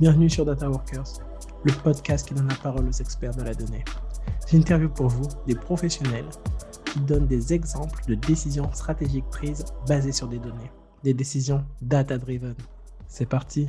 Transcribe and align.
Bienvenue 0.00 0.28
sur 0.28 0.44
Data 0.44 0.68
Workers, 0.68 1.04
le 1.62 1.72
podcast 1.84 2.26
qui 2.26 2.34
donne 2.34 2.48
la 2.48 2.56
parole 2.56 2.88
aux 2.88 2.92
experts 2.92 3.36
de 3.36 3.42
la 3.42 3.54
donnée. 3.54 3.84
J'interviewe 4.50 4.88
pour 4.88 5.08
vous 5.08 5.28
des 5.46 5.54
professionnels 5.54 6.28
qui 6.86 6.98
donnent 7.00 7.28
des 7.28 7.52
exemples 7.52 8.04
de 8.08 8.14
décisions 8.14 8.72
stratégiques 8.72 9.30
prises 9.30 9.64
basées 9.86 10.12
sur 10.12 10.26
des 10.26 10.38
données, 10.38 10.72
des 11.04 11.14
décisions 11.14 11.64
data-driven. 11.82 12.56
C'est 13.06 13.28
parti 13.28 13.68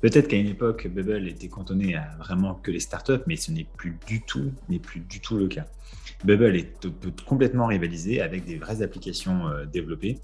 Peut-être 0.00 0.28
qu'à 0.28 0.36
une 0.36 0.48
époque, 0.48 0.86
Bubble 0.88 1.26
était 1.26 1.48
cantonné 1.48 1.96
à 1.96 2.16
vraiment 2.18 2.54
que 2.54 2.70
les 2.70 2.80
startups, 2.80 3.22
mais 3.26 3.36
ce 3.36 3.50
n'est 3.50 3.66
plus 3.76 3.98
du 4.06 4.22
tout, 4.22 4.52
n'est 4.68 4.78
plus 4.78 5.00
du 5.00 5.20
tout 5.20 5.36
le 5.36 5.48
cas. 5.48 5.64
Bubble 6.24 6.56
est, 6.56 6.80
peut 6.80 7.12
complètement 7.26 7.66
rivaliser 7.66 8.20
avec 8.20 8.44
des 8.44 8.58
vraies 8.58 8.82
applications 8.82 9.48
euh, 9.48 9.64
développées 9.64 10.20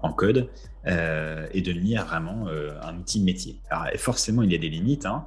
en 0.00 0.12
code 0.12 0.50
euh, 0.86 1.46
et 1.52 1.60
devenir 1.60 2.04
vraiment 2.04 2.48
euh, 2.48 2.72
un 2.82 2.98
outil 2.98 3.20
métier. 3.20 3.60
Alors 3.70 3.86
forcément, 3.96 4.42
il 4.42 4.50
y 4.50 4.54
a 4.56 4.58
des 4.58 4.68
limites, 4.68 5.06
hein, 5.06 5.24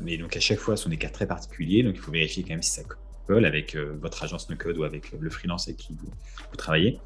mais 0.00 0.16
donc 0.16 0.36
à 0.36 0.40
chaque 0.40 0.60
fois, 0.60 0.76
ce 0.76 0.84
sont 0.84 0.90
des 0.90 0.96
cas 0.96 1.08
très 1.08 1.26
particuliers, 1.26 1.82
donc 1.82 1.96
il 1.96 2.00
faut 2.00 2.12
vérifier 2.12 2.44
quand 2.44 2.50
même 2.50 2.62
si 2.62 2.70
ça 2.70 2.82
colle 3.26 3.44
avec 3.44 3.76
votre 3.76 4.22
agence 4.22 4.48
no 4.48 4.56
code 4.56 4.78
ou 4.78 4.84
avec 4.84 5.12
le 5.18 5.30
freelance 5.30 5.66
avec 5.66 5.78
qui 5.78 5.94
vous 5.94 6.56
travaillez. 6.56 7.00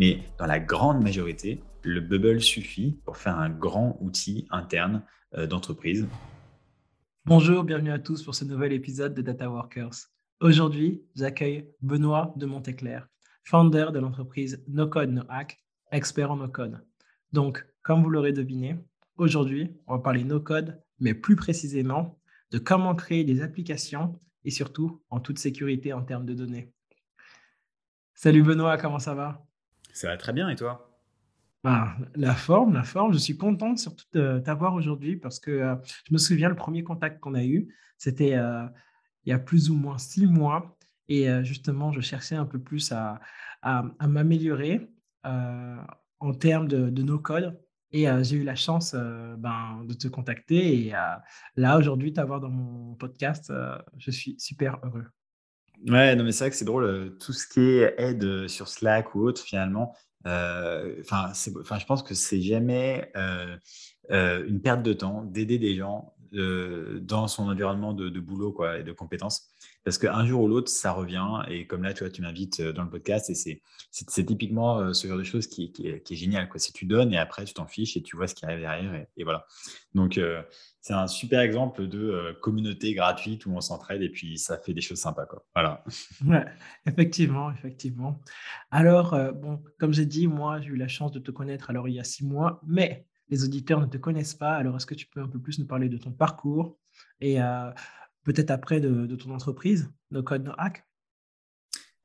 Mais 0.00 0.24
dans 0.38 0.46
la 0.46 0.58
grande 0.58 1.02
majorité, 1.02 1.62
le 1.82 2.00
Bubble 2.00 2.40
suffit 2.40 2.98
pour 3.04 3.16
faire 3.16 3.38
un 3.38 3.48
grand 3.48 3.96
outil 4.00 4.46
interne 4.50 5.04
euh, 5.34 5.46
d'entreprise. 5.46 6.08
Bonjour, 7.26 7.62
bienvenue 7.62 7.92
à 7.92 8.00
tous 8.00 8.24
pour 8.24 8.34
ce 8.34 8.44
nouvel 8.44 8.72
épisode 8.72 9.14
de 9.14 9.22
Data 9.22 9.48
Workers. 9.48 9.94
Aujourd'hui, 10.40 11.04
j'accueille 11.14 11.70
Benoît 11.80 12.34
de 12.36 12.44
Monteclair, 12.44 13.06
founder 13.44 13.86
de 13.92 14.00
l'entreprise 14.00 14.64
No 14.66 14.88
Code 14.88 15.10
No 15.10 15.22
Hack, 15.28 15.62
expert 15.92 16.32
en 16.32 16.36
no 16.36 16.48
code. 16.48 16.84
Donc, 17.32 17.64
comme 17.82 18.02
vous 18.02 18.10
l'aurez 18.10 18.32
deviné, 18.32 18.76
aujourd'hui, 19.16 19.76
on 19.86 19.94
va 19.94 20.02
parler 20.02 20.24
no 20.24 20.40
code, 20.40 20.82
mais 20.98 21.14
plus 21.14 21.36
précisément 21.36 22.20
de 22.50 22.58
comment 22.58 22.96
créer 22.96 23.22
des 23.22 23.42
applications 23.42 24.20
et 24.44 24.50
surtout 24.50 25.02
en 25.08 25.20
toute 25.20 25.38
sécurité 25.38 25.92
en 25.92 26.02
termes 26.02 26.26
de 26.26 26.34
données. 26.34 26.72
Salut 28.12 28.42
Benoît, 28.42 28.76
comment 28.76 28.98
ça 28.98 29.14
va? 29.14 29.46
Ça 29.94 30.08
va 30.08 30.16
très 30.16 30.32
bien 30.32 30.48
et 30.48 30.56
toi? 30.56 30.90
Bah, 31.62 31.96
la 32.16 32.34
forme, 32.34 32.74
la 32.74 32.82
forme. 32.82 33.14
Je 33.14 33.18
suis 33.18 33.38
content 33.38 33.76
surtout 33.76 34.04
de 34.12 34.40
t'avoir 34.40 34.74
aujourd'hui 34.74 35.16
parce 35.16 35.38
que 35.38 35.50
euh, 35.52 35.76
je 36.06 36.12
me 36.12 36.18
souviens 36.18 36.48
le 36.48 36.56
premier 36.56 36.82
contact 36.82 37.20
qu'on 37.20 37.34
a 37.34 37.44
eu, 37.44 37.74
c'était 37.96 38.34
euh, 38.34 38.66
il 39.24 39.30
y 39.30 39.32
a 39.32 39.38
plus 39.38 39.70
ou 39.70 39.76
moins 39.76 39.96
six 39.96 40.26
mois. 40.26 40.76
Et 41.08 41.30
euh, 41.30 41.44
justement, 41.44 41.92
je 41.92 42.00
cherchais 42.00 42.34
un 42.34 42.44
peu 42.44 42.58
plus 42.58 42.92
à, 42.92 43.20
m'améliorer 44.02 44.90
en 45.24 46.34
termes 46.38 46.68
de, 46.68 47.02
nos 47.02 47.18
codes. 47.18 47.58
Et 47.92 48.06
j'ai 48.22 48.36
eu 48.36 48.44
la 48.44 48.56
chance 48.56 48.94
ben, 48.94 49.84
de 49.86 49.94
te 49.94 50.08
contacter. 50.08 50.88
Et 50.88 50.92
là, 51.56 51.78
aujourd'hui, 51.78 52.12
t'avoir 52.12 52.40
dans 52.40 52.50
mon 52.50 52.94
podcast, 52.96 53.50
je 53.96 54.10
suis 54.10 54.34
super 54.38 54.78
heureux. 54.82 55.06
Ouais, 55.86 56.14
non, 56.16 56.24
mais 56.24 56.32
c'est 56.32 56.44
vrai 56.44 56.50
que 56.50 56.56
c'est 56.56 56.64
drôle. 56.64 56.84
euh, 56.84 57.10
Tout 57.20 57.32
ce 57.32 57.46
qui 57.46 57.60
est 57.60 57.94
aide 57.98 58.48
sur 58.48 58.68
Slack 58.68 59.14
ou 59.14 59.20
autre, 59.26 59.42
finalement, 59.42 59.94
euh, 60.26 61.02
je 61.02 61.84
pense 61.86 62.02
que 62.02 62.14
c'est 62.14 62.40
jamais 62.40 63.10
euh, 63.16 63.56
euh, 64.10 64.46
une 64.46 64.62
perte 64.62 64.82
de 64.82 64.92
temps 64.94 65.22
d'aider 65.24 65.58
des 65.58 65.76
gens 65.76 66.14
euh, 66.34 67.00
dans 67.00 67.28
son 67.28 67.48
environnement 67.50 67.92
de, 67.92 68.08
de 68.08 68.20
boulot 68.20 68.52
quoi, 68.52 68.78
et 68.78 68.82
de 68.82 68.92
compétences. 68.92 69.50
Parce 69.84 69.98
qu'un 69.98 70.24
jour 70.24 70.42
ou 70.42 70.48
l'autre, 70.48 70.70
ça 70.70 70.92
revient. 70.92 71.42
Et 71.48 71.66
comme 71.66 71.82
là, 71.82 71.92
tu 71.92 72.04
vois, 72.04 72.10
tu 72.10 72.22
m'invites 72.22 72.60
euh, 72.60 72.72
dans 72.72 72.84
le 72.84 72.88
podcast 72.88 73.28
et 73.28 73.34
c'est 73.34 73.60
typiquement 74.24 74.78
euh, 74.78 74.92
ce 74.94 75.06
genre 75.06 75.18
de 75.18 75.24
choses 75.24 75.46
qui, 75.46 75.72
est, 75.84 76.14
génial. 76.14 76.48
Quoi. 76.48 76.58
Si 76.58 76.72
tu 76.72 76.86
donnes 76.86 77.12
et 77.12 77.18
après, 77.18 77.44
tu 77.44 77.52
t'en 77.52 77.66
fiches 77.66 77.96
et 77.98 78.02
tu 78.02 78.16
vois 78.16 78.26
ce 78.26 78.34
qui 78.34 78.46
arrive 78.46 78.60
derrière. 78.60 79.06
Et, 79.16 79.24
voilà. 79.24 79.46
Donc, 79.94 80.16
euh, 80.16 80.42
c'est 80.80 80.94
un 80.94 81.06
super 81.06 81.40
exemple 81.40 81.86
de 81.86 82.34
communauté 82.40 82.94
gratuite 82.94 83.44
où 83.44 83.52
on 83.52 83.60
s'entraide 83.60 84.02
et 84.02 84.08
puis 84.08 84.38
ça 84.38 84.58
fait 84.58 84.72
des 84.72 84.80
choses 84.80 84.98
sympas. 84.98 85.26
Quoi. 85.26 85.44
Voilà. 85.54 85.84
Ouais, 86.26 86.46
effectivement, 86.86 87.50
effectivement. 87.52 88.20
Alors, 88.70 89.16
bon, 89.34 89.62
comme 89.78 89.92
j'ai 89.92 90.06
dit, 90.06 90.26
moi, 90.26 90.60
j'ai 90.60 90.68
eu 90.68 90.76
la 90.76 90.88
chance 90.88 91.12
de 91.12 91.18
te 91.18 91.30
connaître 91.30 91.68
alors 91.68 91.88
il 91.88 91.94
y 91.94 92.00
a 92.00 92.04
six 92.04 92.24
mois, 92.24 92.60
mais 92.66 93.06
les 93.28 93.44
auditeurs 93.44 93.80
ne 93.80 93.86
te 93.86 93.98
connaissent 93.98 94.34
pas. 94.34 94.54
Alors, 94.54 94.76
est-ce 94.76 94.86
que 94.86 94.94
tu 94.94 95.06
peux 95.06 95.20
un 95.20 95.28
peu 95.28 95.38
plus 95.38 95.58
nous 95.58 95.66
parler 95.66 95.88
de 95.88 95.98
ton 95.98 96.12
parcours 96.12 96.78
et 97.20 97.38
peut-être 98.24 98.50
après 98.50 98.80
de, 98.80 99.16
ton 99.16 99.30
entreprise, 99.30 99.90
No 100.10 100.22
Code 100.22 100.52
Hack? 100.58 100.84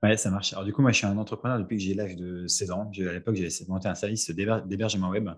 Ouais, 0.02 0.16
ça 0.16 0.30
marche. 0.30 0.54
Alors, 0.54 0.64
du 0.64 0.72
coup, 0.72 0.82
moi, 0.82 0.92
je 0.92 0.98
suis 0.98 1.08
un 1.08 1.18
entrepreneur 1.18 1.60
depuis 1.60 1.78
que 1.78 1.84
j'ai 1.84 1.94
l'âge 1.94 2.16
de 2.16 2.48
16 2.48 2.72
ans. 2.72 2.92
À 2.98 3.12
l'époque, 3.12 3.36
de 3.36 3.70
monter 3.70 3.90
un 3.90 3.96
service 3.96 4.30
d'héber- 4.30 4.66
d'hébergement 4.66 5.10
web 5.10 5.30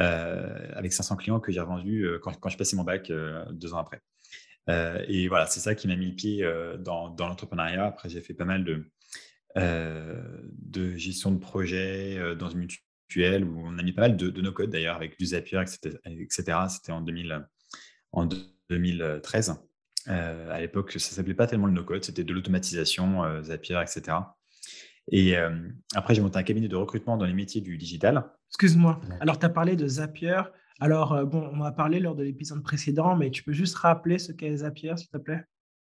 euh, 0.00 0.70
avec 0.74 0.92
500 0.92 1.16
clients 1.16 1.40
que 1.40 1.52
j'ai 1.52 1.60
revendu 1.60 2.04
euh, 2.04 2.18
quand, 2.18 2.48
je 2.48 2.56
passais 2.56 2.76
mon 2.76 2.84
bac 2.84 3.10
euh, 3.10 3.44
deux 3.52 3.74
ans 3.74 3.78
après. 3.78 4.00
Et 5.08 5.28
voilà, 5.28 5.46
c'est 5.46 5.60
ça 5.60 5.74
qui 5.74 5.88
m'a 5.88 5.96
mis 5.96 6.06
le 6.06 6.14
pied 6.14 6.48
dans, 6.78 7.14
l'entrepreneuriat. 7.18 7.86
Après, 7.86 8.08
j'ai 8.08 8.20
fait 8.20 8.34
pas 8.34 8.44
mal 8.44 8.64
de, 8.64 10.96
gestion 10.96 11.32
de 11.32 11.38
projet 11.38 12.36
dans 12.36 12.48
une 12.48 12.60
mutuelle 12.60 13.44
où 13.44 13.66
on 13.66 13.78
a 13.78 13.82
mis 13.82 13.92
pas 13.92 14.02
mal 14.02 14.16
de, 14.16 14.30
de 14.30 14.40
no-code 14.40 14.70
d'ailleurs 14.70 14.94
avec 14.94 15.18
du 15.18 15.26
Zapier, 15.26 15.62
etc. 15.62 16.66
C'était 16.68 16.92
en, 16.92 17.00
2000 17.00 17.44
en 18.12 18.28
2013. 18.70 19.56
Euh, 20.08 20.50
à 20.50 20.60
l'époque, 20.60 20.92
ça 20.92 20.98
s'appelait 20.98 21.34
pas 21.34 21.46
tellement 21.46 21.66
le 21.66 21.72
no-code, 21.72 22.04
c'était 22.04 22.24
de 22.24 22.32
l'automatisation, 22.32 23.24
euh, 23.24 23.42
Zapier, 23.42 23.80
etc. 23.82 24.18
Et 25.10 25.36
euh, 25.36 25.50
après, 25.94 26.14
j'ai 26.14 26.22
monté 26.22 26.38
un 26.38 26.42
cabinet 26.42 26.68
de 26.68 26.76
recrutement 26.76 27.16
dans 27.16 27.26
les 27.26 27.32
métiers 27.32 27.60
du 27.60 27.76
digital. 27.76 28.24
Excuse-moi. 28.50 29.00
Alors, 29.20 29.38
tu 29.38 29.46
as 29.46 29.48
parlé 29.48 29.76
de 29.76 29.86
Zapier. 29.86 30.40
Alors, 30.80 31.12
euh, 31.12 31.24
bon, 31.24 31.50
on 31.52 31.60
en 31.60 31.64
a 31.64 31.72
parlé 31.72 32.00
lors 32.00 32.14
de 32.14 32.22
l'épisode 32.22 32.62
précédent, 32.62 33.16
mais 33.16 33.30
tu 33.30 33.42
peux 33.42 33.52
juste 33.52 33.76
rappeler 33.76 34.18
ce 34.18 34.32
qu'est 34.32 34.56
Zapier, 34.58 34.96
s'il 34.96 35.08
te 35.08 35.18
plaît? 35.18 35.44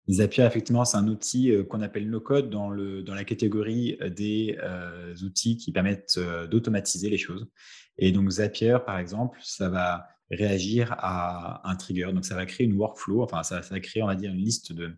Zapier, 0.09 0.43
effectivement, 0.45 0.85
c'est 0.85 0.97
un 0.97 1.07
outil 1.07 1.53
qu'on 1.69 1.81
appelle 1.81 2.09
no-code 2.09 2.49
dans, 2.49 2.71
le, 2.71 3.03
dans 3.03 3.13
la 3.13 3.23
catégorie 3.23 3.99
des 4.09 4.57
outils 5.23 5.55
qui 5.55 5.71
permettent 5.71 6.19
d'automatiser 6.49 7.11
les 7.11 7.19
choses. 7.19 7.47
Et 7.99 8.11
donc, 8.11 8.27
Zapier, 8.31 8.77
par 8.83 8.97
exemple, 8.97 9.37
ça 9.43 9.69
va 9.69 10.07
réagir 10.31 10.95
à 10.97 11.67
un 11.69 11.75
trigger. 11.75 12.11
Donc, 12.13 12.25
ça 12.25 12.35
va 12.35 12.45
créer 12.45 12.67
une 12.67 12.77
workflow, 12.77 13.23
enfin, 13.23 13.43
ça, 13.43 13.61
va 13.61 13.79
créer, 13.79 14.03
on 14.03 14.07
va 14.07 14.15
dire, 14.15 14.31
une 14.31 14.37
liste 14.37 14.73
de, 14.73 14.95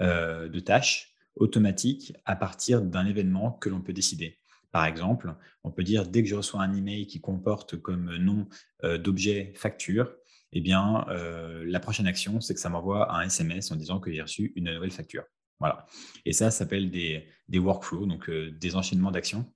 euh, 0.00 0.48
de 0.48 0.60
tâches 0.60 1.14
automatiques 1.36 2.14
à 2.24 2.36
partir 2.36 2.82
d'un 2.82 3.06
événement 3.06 3.52
que 3.52 3.68
l'on 3.68 3.80
peut 3.80 3.92
décider. 3.92 4.38
Par 4.72 4.84
exemple, 4.84 5.34
on 5.64 5.70
peut 5.70 5.84
dire, 5.84 6.06
dès 6.06 6.22
que 6.22 6.28
je 6.28 6.34
reçois 6.34 6.62
un 6.62 6.74
email 6.74 7.06
qui 7.06 7.20
comporte 7.20 7.76
comme 7.76 8.16
nom 8.16 8.48
euh, 8.84 8.98
d'objet 8.98 9.52
facture, 9.54 10.12
eh 10.52 10.60
bien, 10.60 11.06
euh, 11.08 11.64
la 11.66 11.80
prochaine 11.80 12.06
action, 12.06 12.40
c'est 12.40 12.54
que 12.54 12.60
ça 12.60 12.68
m'envoie 12.68 13.14
un 13.14 13.22
SMS 13.22 13.70
en 13.70 13.76
disant 13.76 14.00
que 14.00 14.12
j'ai 14.12 14.22
reçu 14.22 14.52
une 14.56 14.72
nouvelle 14.72 14.90
facture. 14.90 15.24
Voilà. 15.60 15.86
Et 16.26 16.32
ça, 16.32 16.50
ça 16.50 16.58
s'appelle 16.58 16.90
des, 16.90 17.26
des 17.48 17.58
workflows, 17.58 18.06
donc 18.06 18.30
des 18.30 18.76
enchaînements 18.76 19.10
d'actions. 19.10 19.50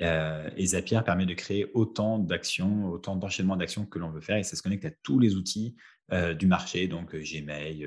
Euh, 0.00 0.48
et 0.56 0.66
Zapier 0.66 1.00
permet 1.04 1.26
de 1.26 1.34
créer 1.34 1.70
autant 1.74 2.18
d'actions, 2.18 2.86
autant 2.86 3.16
d'enchaînements 3.16 3.56
d'actions 3.56 3.86
que 3.86 3.98
l'on 3.98 4.10
veut 4.10 4.20
faire, 4.20 4.36
et 4.36 4.42
ça 4.42 4.56
se 4.56 4.62
connecte 4.62 4.84
à 4.84 4.90
tous 5.02 5.18
les 5.18 5.34
outils 5.34 5.76
euh, 6.10 6.32
du 6.32 6.46
marché, 6.46 6.88
donc 6.88 7.14
euh, 7.14 7.22
Gmail, 7.22 7.86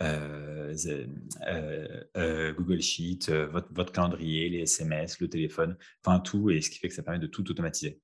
euh, 0.00 0.74
Google 2.54 2.80
Sheet, 2.80 3.30
votre, 3.30 3.72
votre 3.72 3.92
calendrier, 3.92 4.48
les 4.48 4.62
SMS, 4.62 5.20
le 5.20 5.28
téléphone, 5.28 5.76
enfin 6.04 6.18
tout, 6.18 6.50
et 6.50 6.60
ce 6.60 6.70
qui 6.70 6.78
fait 6.78 6.88
que 6.88 6.94
ça 6.94 7.04
permet 7.04 7.20
de 7.20 7.28
tout 7.28 7.48
automatiser. 7.48 8.00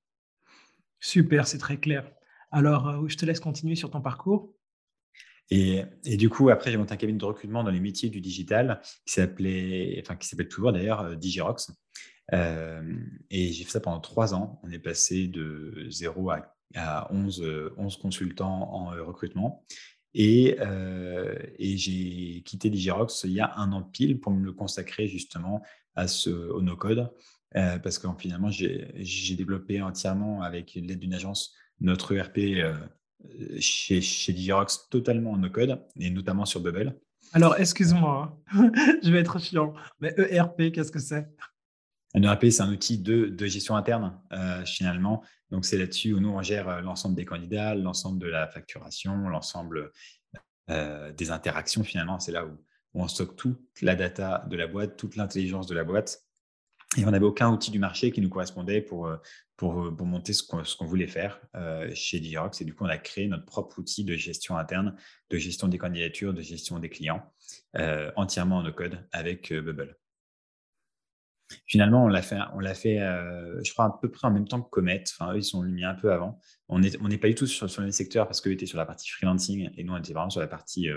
Super, 1.00 1.48
c'est 1.48 1.58
très 1.58 1.80
clair. 1.80 2.08
Alors, 2.52 3.08
je 3.08 3.16
te 3.16 3.26
laisse 3.26 3.40
continuer 3.40 3.74
sur 3.74 3.90
ton 3.90 4.00
parcours. 4.00 4.54
Et, 5.50 5.82
et 6.04 6.16
du 6.16 6.28
coup, 6.28 6.48
après, 6.48 6.70
j'ai 6.70 6.76
monté 6.76 6.92
un 6.92 6.96
cabinet 6.96 7.18
de 7.18 7.24
recrutement 7.24 7.64
dans 7.64 7.70
les 7.70 7.80
métiers 7.80 8.08
du 8.08 8.20
digital 8.20 8.80
qui 9.04 9.14
s'appelait, 9.14 10.00
enfin, 10.00 10.14
qui 10.16 10.28
s'appelle 10.28 10.48
toujours 10.48 10.72
d'ailleurs 10.72 11.16
Digirox. 11.16 11.72
Et 12.32 13.52
j'ai 13.52 13.64
fait 13.64 13.70
ça 13.70 13.80
pendant 13.80 14.00
trois 14.00 14.34
ans. 14.34 14.60
On 14.62 14.70
est 14.70 14.78
passé 14.78 15.28
de 15.28 15.86
0 15.88 16.30
à, 16.30 16.56
à 16.74 17.12
11, 17.12 17.42
euh, 17.42 17.74
11 17.76 17.96
consultants 17.96 18.72
en 18.72 18.94
euh, 18.94 19.02
recrutement. 19.02 19.64
Et, 20.14 20.56
euh, 20.60 21.34
et 21.58 21.76
j'ai 21.76 22.42
quitté 22.42 22.70
Digirox 22.70 23.24
il 23.24 23.32
y 23.32 23.40
a 23.40 23.52
un 23.56 23.72
an 23.72 23.82
pile 23.82 24.18
pour 24.18 24.32
me 24.32 24.50
consacrer 24.50 25.08
justement 25.08 25.62
à 25.94 26.08
ce, 26.08 26.30
au 26.30 26.62
no-code. 26.62 27.10
Parce 27.52 27.98
que 27.98 28.06
finalement, 28.18 28.50
j'ai 28.50 29.34
développé 29.34 29.80
entièrement 29.80 30.42
avec 30.42 30.74
l'aide 30.74 30.98
d'une 30.98 31.14
agence 31.14 31.54
notre 31.80 32.14
ERP 32.14 32.38
chez, 33.58 34.02
chez 34.02 34.32
Digirox 34.34 34.90
totalement 34.90 35.30
en 35.30 35.38
no-code 35.38 35.82
et 35.98 36.10
notamment 36.10 36.44
sur 36.44 36.60
Bubble. 36.60 36.98
Alors, 37.32 37.58
excuse-moi, 37.58 38.38
hein. 38.52 38.72
je 39.02 39.10
vais 39.10 39.20
être 39.20 39.38
chiant, 39.38 39.72
mais 40.00 40.14
ERP, 40.18 40.70
qu'est-ce 40.70 40.92
que 40.92 40.98
c'est? 40.98 41.26
Un 42.14 42.22
ERP, 42.22 42.46
c'est 42.50 42.62
un 42.62 42.72
outil 42.72 42.98
de, 42.98 43.46
gestion 43.46 43.76
interne 43.76 44.18
euh, 44.32 44.64
finalement. 44.64 45.22
Donc, 45.50 45.64
c'est 45.64 45.78
là-dessus 45.78 46.14
où 46.14 46.20
nous, 46.20 46.30
on 46.30 46.42
gère 46.42 46.68
euh, 46.68 46.80
l'ensemble 46.80 47.14
des 47.14 47.24
candidats, 47.24 47.74
l'ensemble 47.74 48.18
de 48.18 48.26
la 48.26 48.46
facturation, 48.48 49.28
l'ensemble 49.28 49.92
euh, 50.70 51.12
des 51.12 51.30
interactions 51.30 51.84
finalement. 51.84 52.18
C'est 52.18 52.32
là 52.32 52.46
où, 52.46 52.52
où 52.94 53.02
on 53.02 53.08
stocke 53.08 53.36
toute 53.36 53.60
la 53.82 53.94
data 53.94 54.46
de 54.48 54.56
la 54.56 54.66
boîte, 54.66 54.96
toute 54.96 55.16
l'intelligence 55.16 55.66
de 55.66 55.74
la 55.74 55.84
boîte 55.84 56.22
Et 56.96 57.04
on 57.04 57.10
n'avait 57.10 57.26
aucun 57.26 57.50
outil 57.50 57.70
du 57.70 57.78
marché 57.78 58.10
qui 58.12 58.22
nous 58.22 58.30
correspondait 58.30 58.80
pour, 58.80 59.10
pour, 59.56 59.74
monter 59.74 60.32
ce 60.32 60.42
qu'on 60.42 60.86
voulait 60.86 61.06
faire 61.06 61.40
chez 61.94 62.18
Dirox. 62.18 62.60
Et 62.62 62.64
du 62.64 62.74
coup, 62.74 62.84
on 62.84 62.88
a 62.88 62.98
créé 62.98 63.28
notre 63.28 63.44
propre 63.44 63.78
outil 63.78 64.04
de 64.04 64.14
gestion 64.14 64.56
interne, 64.56 64.96
de 65.28 65.36
gestion 65.36 65.68
des 65.68 65.78
candidatures, 65.78 66.32
de 66.32 66.42
gestion 66.42 66.78
des 66.78 66.88
clients, 66.88 67.30
entièrement 68.16 68.58
en 68.58 68.62
no-code 68.62 69.06
avec 69.12 69.52
Bubble. 69.52 69.96
Finalement, 71.66 72.04
on 72.04 72.08
l'a 72.08 72.22
fait, 72.22 72.38
on 72.54 72.60
l'a 72.60 72.74
fait 72.74 72.98
je 72.98 73.72
crois, 73.72 73.84
à 73.86 73.98
peu 74.00 74.10
près 74.10 74.26
en 74.26 74.30
même 74.30 74.48
temps 74.48 74.60
que 74.60 74.68
Comet. 74.70 75.04
Enfin, 75.18 75.32
eux, 75.32 75.38
ils 75.38 75.44
sont 75.44 75.62
mis 75.62 75.84
un 75.84 75.94
peu 75.94 76.12
avant. 76.12 76.40
On 76.68 76.80
n'est 76.80 76.96
on 77.00 77.08
pas 77.18 77.28
du 77.28 77.34
tout 77.34 77.46
sur, 77.46 77.66
le 77.66 77.82
même 77.82 77.92
secteur 77.92 78.26
parce 78.26 78.40
qu'eux 78.40 78.52
étaient 78.52 78.66
sur 78.66 78.78
la 78.78 78.86
partie 78.86 79.08
freelancing 79.10 79.70
et 79.76 79.84
nous, 79.84 79.92
on 79.92 79.96
était 79.96 80.12
vraiment 80.12 80.30
sur 80.30 80.40
la 80.40 80.48
partie 80.48 80.88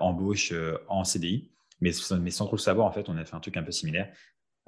embauche 0.00 0.52
en 0.88 1.04
CDI. 1.04 1.52
Mais, 1.80 1.92
sans 1.92 2.46
trop 2.46 2.56
le 2.56 2.60
savoir, 2.60 2.86
en 2.86 2.92
fait, 2.92 3.08
on 3.08 3.16
a 3.16 3.24
fait 3.24 3.36
un 3.36 3.40
truc 3.40 3.56
un 3.56 3.62
peu 3.62 3.72
similaire. 3.72 4.12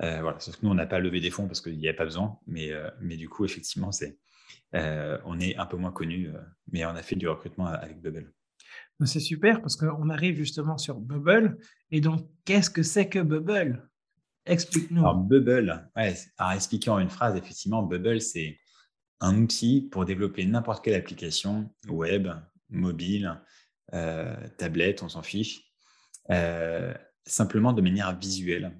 Euh, 0.02 0.20
voilà, 0.22 0.38
sauf 0.40 0.56
que 0.56 0.64
nous, 0.64 0.70
on 0.70 0.74
n'a 0.74 0.86
pas 0.86 0.98
levé 0.98 1.20
des 1.20 1.30
fonds 1.30 1.46
parce 1.46 1.60
qu'il 1.60 1.76
n'y 1.76 1.88
a 1.88 1.94
pas 1.94 2.04
besoin. 2.04 2.38
Mais, 2.46 2.72
euh, 2.72 2.88
mais 3.00 3.16
du 3.16 3.28
coup, 3.28 3.44
effectivement, 3.44 3.92
c'est, 3.92 4.18
euh, 4.74 5.18
on 5.24 5.38
est 5.38 5.56
un 5.56 5.66
peu 5.66 5.76
moins 5.76 5.92
connu, 5.92 6.30
mais 6.72 6.84
on 6.84 6.90
a 6.90 7.02
fait 7.02 7.16
du 7.16 7.28
recrutement 7.28 7.66
avec 7.66 8.00
Bubble. 8.00 8.32
C'est 9.04 9.20
super 9.20 9.62
parce 9.62 9.76
qu'on 9.76 10.10
arrive 10.10 10.36
justement 10.36 10.78
sur 10.78 10.96
Bubble. 11.00 11.58
Et 11.90 12.00
donc, 12.00 12.28
qu'est-ce 12.44 12.70
que 12.70 12.82
c'est 12.82 13.08
que 13.08 13.18
Bubble? 13.18 13.89
Explique-nous. 14.50 15.00
Alors, 15.00 15.16
Bubble, 15.16 15.88
ouais, 15.96 16.14
en 16.38 16.50
expliquant 16.50 16.98
une 16.98 17.08
phrase, 17.08 17.36
effectivement, 17.36 17.82
Bubble, 17.82 18.20
c'est 18.20 18.58
un 19.20 19.36
outil 19.36 19.88
pour 19.90 20.04
développer 20.04 20.44
n'importe 20.44 20.84
quelle 20.84 20.94
application 20.94 21.70
web, 21.88 22.28
mobile, 22.68 23.40
tablette, 24.58 25.02
on 25.02 25.08
s'en 25.08 25.22
fiche, 25.22 25.72
simplement 27.26 27.72
de 27.72 27.80
manière 27.80 28.18
visuelle 28.18 28.76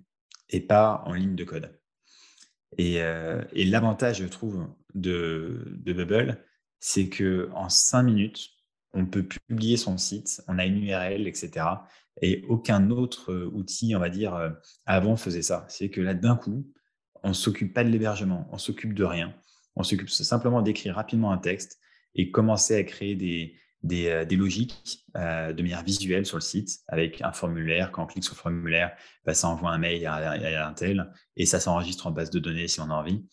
et 0.48 0.60
pas 0.60 1.02
en 1.06 1.14
ligne 1.14 1.36
de 1.36 1.44
code. 1.44 1.80
Et, 2.78 3.02
euh, 3.02 3.42
l'avantage, 3.54 4.18
je 4.18 4.26
trouve, 4.26 4.66
de, 4.94 5.64
Bubble, 5.84 6.44
c'est 6.78 7.08
qu'en 7.08 7.68
cinq 7.68 8.02
minutes, 8.04 8.48
on 8.92 9.06
peut 9.06 9.22
publier 9.22 9.76
son 9.76 9.98
site, 9.98 10.42
on 10.48 10.58
a 10.58 10.64
une 10.64 10.82
URL, 10.82 11.28
etc. 11.28 11.66
Et 12.22 12.44
aucun 12.48 12.90
autre 12.90 13.32
euh, 13.32 13.50
outil, 13.52 13.94
on 13.94 13.98
va 13.98 14.10
dire, 14.10 14.34
euh, 14.34 14.50
avant 14.86 15.16
faisait 15.16 15.42
ça. 15.42 15.64
C'est 15.68 15.90
que 15.90 16.00
là, 16.00 16.14
d'un 16.14 16.36
coup, 16.36 16.70
on 17.22 17.32
s'occupe 17.32 17.72
pas 17.72 17.84
de 17.84 17.88
l'hébergement, 17.88 18.48
on 18.52 18.58
s'occupe 18.58 18.94
de 18.94 19.04
rien. 19.04 19.34
On 19.76 19.82
s'occupe 19.82 20.10
simplement 20.10 20.62
d'écrire 20.62 20.94
rapidement 20.96 21.32
un 21.32 21.38
texte 21.38 21.78
et 22.14 22.30
commencer 22.30 22.76
à 22.76 22.84
créer 22.84 23.14
des, 23.14 23.54
euh, 24.08 24.24
des, 24.24 24.36
logiques 24.36 25.06
de 25.14 25.62
manière 25.62 25.82
visuelle 25.82 26.26
sur 26.26 26.36
le 26.36 26.42
site 26.42 26.80
avec 26.88 27.22
un 27.22 27.32
formulaire. 27.32 27.92
Quand 27.92 28.04
on 28.04 28.06
clique 28.06 28.24
sur 28.24 28.34
le 28.34 28.40
formulaire, 28.40 28.92
bah, 29.24 29.34
ça 29.34 29.48
envoie 29.48 29.70
un 29.70 29.78
mail 29.78 30.06
à, 30.06 30.66
un 30.66 30.72
tel 30.74 31.10
et 31.36 31.46
ça 31.46 31.60
s'enregistre 31.60 32.06
en 32.06 32.10
base 32.10 32.30
de 32.30 32.38
données 32.38 32.68
si 32.68 32.80
on 32.80 32.90
a 32.90 32.94
envie. 32.94 33.24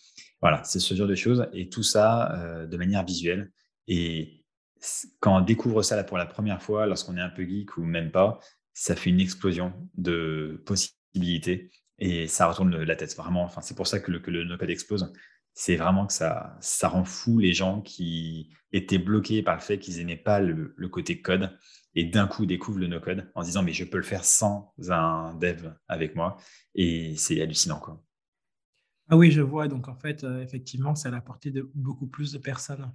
Voilà, 0.42 0.64
c'est 0.64 0.80
ce 0.80 0.94
genre 0.94 1.08
de 1.08 1.16
choses 1.16 1.48
et 1.52 1.68
tout 1.70 1.84
ça 1.84 2.66
de 2.70 2.78
manière 2.78 3.04
visuelle. 3.04 3.52
Et 3.88 4.46
quand 5.20 5.38
on 5.38 5.42
découvre 5.42 5.82
ça 5.82 5.96
là 5.96 6.04
pour 6.04 6.18
la 6.18 6.26
première 6.26 6.62
fois, 6.62 6.86
lorsqu'on 6.86 7.18
est 7.18 7.22
un 7.22 7.30
peu 7.30 7.44
geek 7.44 7.78
ou 7.78 7.84
même 7.84 8.12
pas, 8.12 8.40
ça 8.80 8.96
fait 8.96 9.10
une 9.10 9.20
explosion 9.20 9.74
de 9.96 10.62
possibilités 10.66 11.72
et 12.00 12.28
ça 12.28 12.48
retourne 12.48 12.84
la 12.84 12.96
tête 12.96 13.16
vraiment. 13.16 13.44
Enfin, 13.44 13.62
c'est 13.62 13.76
pour 13.76 13.88
ça 13.88 14.00
que 14.00 14.12
le, 14.12 14.20
que 14.20 14.30
le 14.30 14.44
no-code 14.44 14.70
explose 14.70 15.12
c'est 15.60 15.76
vraiment 15.76 16.06
que 16.06 16.14
ça, 16.14 16.56
ça 16.62 16.88
rend 16.88 17.04
fou 17.04 17.40
les 17.40 17.52
gens 17.52 17.82
qui 17.82 18.52
étaient 18.72 19.00
bloqués 19.00 19.42
par 19.42 19.56
le 19.56 19.62
fait 19.62 19.80
qu'ils 19.80 19.98
n'aimaient 19.98 20.16
pas 20.16 20.40
le, 20.40 20.76
côté 20.88 21.20
code 21.20 21.58
et 21.96 22.04
d'un 22.04 22.28
coup 22.28 22.46
découvrent 22.46 22.78
le 22.78 22.86
no-code 22.86 23.32
en 23.34 23.42
se 23.42 23.48
disant 23.48 23.64
mais 23.64 23.74
je 23.74 23.84
peux 23.84 23.98
le 23.98 24.04
faire 24.04 24.24
sans 24.24 24.72
un 24.88 25.34
dev 25.34 25.72
avec 25.88 26.16
moi 26.16 26.38
et 26.76 27.16
c'est 27.18 27.42
hallucinant 27.42 27.80
quoi. 27.80 28.04
Ah 29.10 29.18
oui, 29.18 29.32
je 29.32 29.42
vois. 29.42 29.68
Donc 29.68 29.88
en 29.88 29.96
fait, 29.96 30.24
euh, 30.24 30.44
effectivement, 30.44 30.94
c'est 30.94 31.08
à 31.08 31.12
la 31.12 31.22
portée 31.22 31.50
de 31.50 31.72
beaucoup 31.74 32.08
plus 32.08 32.34
de 32.34 32.38
personnes. 32.38 32.92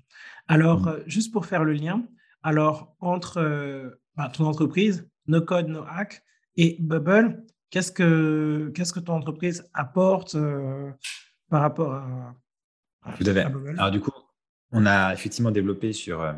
Alors, 0.46 0.82
mmh. 0.82 0.88
euh, 0.88 1.02
juste 1.06 1.32
pour 1.32 1.46
faire 1.46 1.64
le 1.64 1.72
lien, 1.72 2.06
alors 2.42 2.94
entre 3.00 3.38
euh, 3.38 3.90
bah, 4.14 4.30
ton 4.32 4.44
entreprise, 4.44 5.10
No 5.32 5.40
Code, 5.40 5.68
No 5.68 5.84
Hack 5.88 6.22
et 6.56 6.76
Bubble, 6.80 7.44
qu'est-ce 7.70 7.90
que, 7.90 8.70
qu'est-ce 8.74 8.92
que 8.92 9.00
ton 9.00 9.14
entreprise 9.14 9.68
apporte 9.74 10.36
par 11.48 11.62
rapport 11.62 11.94
à, 11.94 12.34
tout 13.18 13.24
à 13.26 13.34
fait. 13.34 13.44
Alors, 13.78 13.90
du 13.90 14.00
coup, 14.00 14.12
on 14.70 14.86
a 14.86 15.12
effectivement 15.12 15.50
développé 15.50 15.92
sur, 15.92 16.22
euh, 16.22 16.32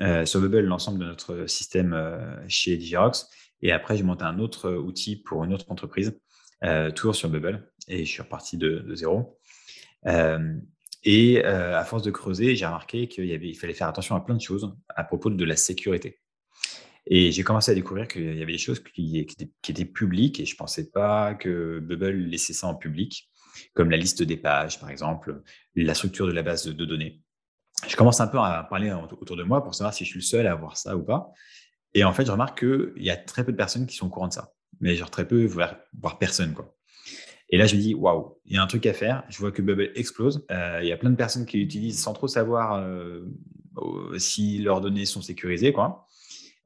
euh, 0.00 0.24
sur 0.24 0.40
Bubble 0.40 0.60
l'ensemble 0.60 0.98
de 0.98 1.04
notre 1.04 1.46
système 1.46 1.92
euh, 1.92 2.36
chez 2.48 2.76
Digirox. 2.76 3.28
Et 3.62 3.72
après, 3.72 3.96
j'ai 3.96 4.02
monté 4.02 4.24
un 4.24 4.38
autre 4.38 4.70
outil 4.72 5.16
pour 5.16 5.44
une 5.44 5.54
autre 5.54 5.70
entreprise, 5.70 6.18
toujours 6.94 7.14
sur 7.14 7.30
Bubble. 7.30 7.72
Et 7.88 8.04
je 8.04 8.10
suis 8.10 8.22
reparti 8.22 8.58
de, 8.58 8.94
zéro. 8.94 9.38
et 11.04 11.42
à 11.42 11.84
force 11.86 12.02
de 12.02 12.10
creuser, 12.10 12.54
j'ai 12.54 12.66
remarqué 12.66 13.08
qu'il 13.08 13.24
il 13.24 13.54
fallait 13.56 13.72
faire 13.72 13.88
attention 13.88 14.14
à 14.14 14.20
plein 14.20 14.34
de 14.34 14.42
choses 14.42 14.76
à 14.90 15.04
propos 15.04 15.30
de 15.30 15.44
la 15.44 15.56
sécurité. 15.56 16.20
Et 17.08 17.30
j'ai 17.30 17.42
commencé 17.44 17.70
à 17.70 17.74
découvrir 17.74 18.08
qu'il 18.08 18.36
y 18.36 18.42
avait 18.42 18.52
des 18.52 18.58
choses 18.58 18.80
qui, 18.80 19.18
étaient 19.18 19.84
publiques 19.84 20.40
et 20.40 20.44
je 20.44 20.54
ne 20.54 20.58
pensais 20.58 20.90
pas 20.90 21.34
que 21.34 21.78
Bubble 21.78 22.16
laissait 22.16 22.52
ça 22.52 22.66
en 22.66 22.74
public 22.74 23.30
comme 23.74 23.90
la 23.90 23.96
liste 23.96 24.22
des 24.22 24.36
pages, 24.36 24.80
par 24.80 24.90
exemple, 24.90 25.42
la 25.74 25.94
structure 25.94 26.26
de 26.26 26.32
la 26.32 26.42
base 26.42 26.66
de 26.66 26.84
données. 26.84 27.22
Je 27.86 27.96
commence 27.96 28.20
un 28.20 28.26
peu 28.26 28.38
à 28.38 28.66
parler 28.68 28.92
autour 28.92 29.36
de 29.36 29.42
moi 29.42 29.62
pour 29.62 29.74
savoir 29.74 29.94
si 29.94 30.04
je 30.04 30.10
suis 30.10 30.18
le 30.18 30.24
seul 30.24 30.46
à 30.46 30.52
avoir 30.52 30.76
ça 30.76 30.96
ou 30.96 31.02
pas. 31.02 31.32
Et 31.94 32.04
en 32.04 32.12
fait, 32.12 32.26
je 32.26 32.32
remarque 32.32 32.60
qu'il 32.60 33.02
y 33.02 33.10
a 33.10 33.16
très 33.16 33.44
peu 33.44 33.52
de 33.52 33.56
personnes 33.56 33.86
qui 33.86 33.96
sont 33.96 34.06
au 34.06 34.10
courant 34.10 34.28
de 34.28 34.32
ça. 34.32 34.52
Mais 34.80 34.96
genre 34.96 35.10
très 35.10 35.26
peu, 35.26 35.44
voire, 35.46 35.76
personne. 36.18 36.52
Quoi. 36.52 36.74
Et 37.50 37.58
là, 37.58 37.66
je 37.66 37.76
me 37.76 37.80
dis, 37.80 37.94
waouh, 37.94 38.38
il 38.44 38.54
y 38.54 38.58
a 38.58 38.62
un 38.62 38.66
truc 38.66 38.84
à 38.86 38.92
faire. 38.92 39.24
Je 39.28 39.38
vois 39.38 39.52
que 39.52 39.62
Bubble 39.62 39.92
explose. 39.94 40.44
Euh, 40.50 40.80
il 40.82 40.88
y 40.88 40.92
a 40.92 40.96
plein 40.96 41.10
de 41.10 41.16
personnes 41.16 41.46
qui 41.46 41.58
l'utilisent 41.58 42.00
sans 42.00 42.12
trop 42.12 42.28
savoir 42.28 42.74
euh, 42.74 43.24
si 44.18 44.58
leurs 44.58 44.80
données 44.80 45.06
sont 45.06 45.22
sécurisées. 45.22 45.72
Quoi. 45.72 46.05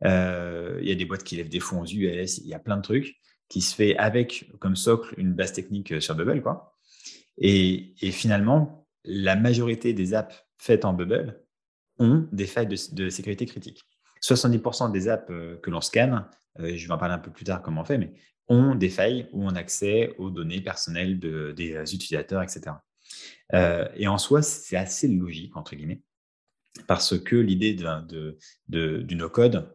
Euh, 0.04 0.78
il 0.82 0.88
y 0.88 0.92
a 0.92 0.94
des 0.94 1.04
boîtes 1.04 1.24
qui 1.24 1.36
lèvent 1.36 1.48
des 1.48 1.60
fonds 1.60 1.82
aux 1.82 1.86
US. 1.86 2.38
Il 2.38 2.46
y 2.46 2.54
a 2.54 2.58
plein 2.58 2.76
de 2.76 2.82
trucs 2.82 3.16
qui 3.48 3.60
se 3.60 3.74
fait 3.74 3.96
avec 3.96 4.50
comme 4.60 4.76
socle 4.76 5.14
une 5.18 5.34
base 5.34 5.52
technique 5.52 6.00
sur 6.00 6.14
Bubble. 6.14 6.42
Quoi. 6.42 6.74
Et, 7.40 7.94
finalement, 8.12 8.86
la 9.04 9.34
majorité 9.34 9.92
des 9.92 10.14
apps 10.14 10.46
faites 10.58 10.84
en 10.84 10.92
Bubble 10.92 11.42
ont 11.98 12.28
des 12.32 12.46
failles 12.46 12.68
de, 12.68 13.10
sécurité 13.10 13.46
critique. 13.46 13.82
70% 14.22 14.92
des 14.92 15.08
apps 15.08 15.30
euh, 15.30 15.56
que 15.62 15.70
l'on 15.70 15.80
scanne, 15.80 16.26
euh, 16.58 16.76
je 16.76 16.86
vais 16.86 16.92
en 16.92 16.98
parler 16.98 17.14
un 17.14 17.18
peu 17.18 17.30
plus 17.30 17.44
tard 17.44 17.62
comment 17.62 17.80
on 17.80 17.84
fait, 17.84 17.96
mais 17.96 18.12
ont 18.48 18.74
des 18.74 18.90
failles 18.90 19.28
où 19.32 19.44
on 19.44 19.54
a 19.54 19.60
accès 19.60 20.14
aux 20.18 20.28
données 20.30 20.60
personnelles 20.60 21.18
des 21.18 21.74
euh, 21.74 21.84
utilisateurs, 21.84 22.42
etc. 22.42 22.76
et 23.96 24.06
en 24.06 24.18
soi, 24.18 24.42
c'est 24.42 24.76
assez 24.76 25.08
logique, 25.08 25.56
entre 25.56 25.74
guillemets, 25.74 26.02
parce 26.86 27.18
que 27.18 27.36
l'idée 27.36 27.74
de, 27.74 28.38
du 28.68 29.14
no-code, 29.16 29.74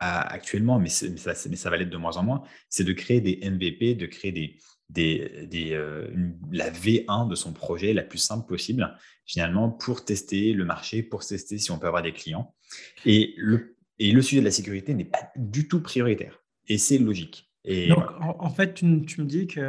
actuellement, 0.00 0.78
mais, 0.78 0.88
ça, 0.88 1.06
mais 1.48 1.56
ça 1.56 1.70
va 1.70 1.76
l'être 1.76 1.90
de 1.90 1.96
moins 1.96 2.16
en 2.16 2.22
moins, 2.22 2.42
c'est 2.68 2.84
de 2.84 2.92
créer 2.92 3.20
des 3.20 3.40
MVP, 3.48 3.94
de 3.94 4.06
créer 4.06 4.32
des, 4.32 4.56
des, 4.88 5.70
euh, 5.72 6.08
la 6.50 6.70
V1 6.70 7.28
de 7.28 7.34
son 7.34 7.52
projet 7.52 7.92
la 7.92 8.02
plus 8.02 8.18
simple 8.18 8.46
possible, 8.46 8.96
finalement, 9.26 9.70
pour 9.70 10.04
tester 10.04 10.52
le 10.52 10.64
marché, 10.64 11.02
pour 11.02 11.24
tester 11.24 11.58
si 11.58 11.70
on 11.70 11.78
peut 11.78 11.86
avoir 11.86 12.02
des 12.02 12.12
clients. 12.12 12.54
Et 13.04 13.34
le, 13.36 13.76
et 13.98 14.12
le 14.12 14.22
sujet 14.22 14.40
de 14.40 14.46
la 14.46 14.50
sécurité 14.50 14.94
n'est 14.94 15.04
pas 15.04 15.30
du 15.36 15.68
tout 15.68 15.82
prioritaire. 15.82 16.42
Et 16.68 16.78
c'est 16.78 16.98
logique. 16.98 17.50
Et 17.64 17.88
Donc, 17.88 18.04
en, 18.20 18.50
fait, 18.50 18.74
tu, 18.74 18.86
me 18.86 19.24
dis 19.24 19.46
que 19.46 19.60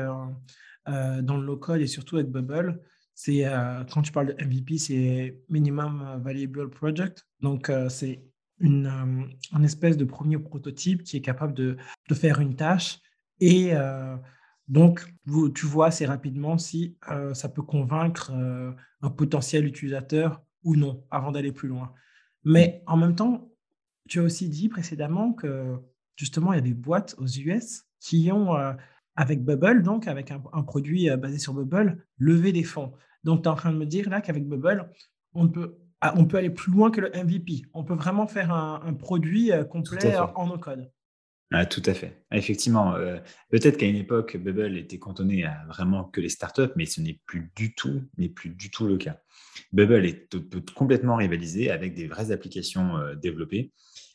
euh, 0.87 1.21
dans 1.21 1.37
le 1.37 1.45
low-code 1.45 1.81
et 1.81 1.87
surtout 1.87 2.17
avec 2.17 2.29
Bubble, 2.29 2.79
c'est 3.15 3.45
euh, 3.45 3.83
quand 3.91 4.01
tu 4.01 4.11
parles 4.11 4.35
de 4.35 4.45
MVP, 4.45 4.77
c'est 4.77 5.41
Minimum 5.49 6.21
Valuable 6.23 6.69
Project. 6.69 7.25
Donc, 7.41 7.71
c'est 7.89 8.28
une, 8.59 9.29
espèce 9.63 9.97
de 9.97 10.05
premier 10.05 10.37
prototype 10.37 11.03
qui 11.03 11.17
est 11.17 11.21
capable 11.21 11.53
de, 11.53 11.77
faire 12.13 12.39
une 12.39 12.55
tâche 12.55 12.99
et 13.39 13.73
donc, 14.69 15.03
tu 15.55 15.65
vois 15.65 15.87
assez 15.87 16.05
rapidement 16.05 16.59
si 16.59 16.95
euh, 17.09 17.33
ça 17.33 17.49
peut 17.49 17.63
convaincre 17.63 18.31
euh, 18.33 18.71
un 19.01 19.09
potentiel 19.09 19.65
utilisateur 19.65 20.43
ou 20.63 20.75
non 20.75 21.03
avant 21.09 21.31
d'aller 21.31 21.51
plus 21.51 21.67
loin. 21.67 21.91
Mais 22.43 22.83
en 22.85 22.95
même 22.95 23.15
temps, 23.15 23.51
tu 24.07 24.19
as 24.19 24.23
aussi 24.23 24.47
dit 24.47 24.69
précédemment 24.69 25.33
que 25.33 25.75
justement, 26.15 26.53
il 26.53 26.57
y 26.57 26.59
a 26.59 26.61
des 26.61 26.75
boîtes 26.75 27.15
aux 27.17 27.25
US 27.25 27.85
qui 27.99 28.31
ont, 28.31 28.55
euh, 28.55 28.73
avec 29.15 29.43
Bubble, 29.43 29.81
donc 29.81 30.07
avec 30.07 30.29
un, 30.29 30.39
produit 30.61 31.09
basé 31.17 31.39
sur 31.39 31.55
Bubble, 31.55 32.05
levé 32.19 32.51
des 32.51 32.63
fonds. 32.63 32.93
Donc, 33.23 33.41
tu 33.41 33.49
es 33.49 33.51
en 33.51 33.55
train 33.55 33.73
de 33.73 33.77
me 33.77 33.87
dire 33.87 34.07
là 34.07 34.21
qu'avec 34.21 34.47
Bubble, 34.47 34.87
on 35.33 35.49
peut, 35.49 35.79
on 36.15 36.25
peut 36.25 36.37
aller 36.37 36.49
plus 36.49 36.71
loin 36.71 36.91
que 36.91 37.01
le 37.01 37.11
MVP. 37.11 37.63
On 37.73 37.83
peut 37.83 37.95
vraiment 37.95 38.27
faire 38.27 38.51
un, 38.51 38.93
produit 38.93 39.51
complet 39.69 40.17
en 40.17 40.47
no-code. 40.47 40.89
Ah, 41.51 41.65
tout 41.65 41.81
à 41.85 41.95
fait. 41.95 42.23
Effectivement, 42.31 42.93
euh, 42.93 43.17
peut-être 43.49 43.77
qu'à 43.77 43.87
une 43.87 43.95
époque, 43.95 44.37
Bubble 44.37 44.77
était 44.77 44.99
cantonné 44.99 45.45
à 45.45 45.65
vraiment 45.67 46.03
que 46.03 46.21
les 46.21 46.29
startups, 46.29 46.71
mais 46.75 46.85
ce 46.85 47.01
n'est 47.01 47.19
plus 47.25 47.51
du 47.55 47.73
tout, 47.73 48.03
n'est 48.19 48.29
plus 48.29 48.51
du 48.51 48.69
tout 48.69 48.85
le 48.85 48.97
cas. 48.97 49.19
Bubble 49.73 50.05
est, 50.05 50.29
peut 50.29 50.61
complètement 50.75 51.15
rivaliser 51.15 51.71
avec 51.71 51.95
des 51.95 52.07
vraies 52.07 52.31
applications 52.31 52.97
euh, 52.97 53.15
développées 53.15 53.71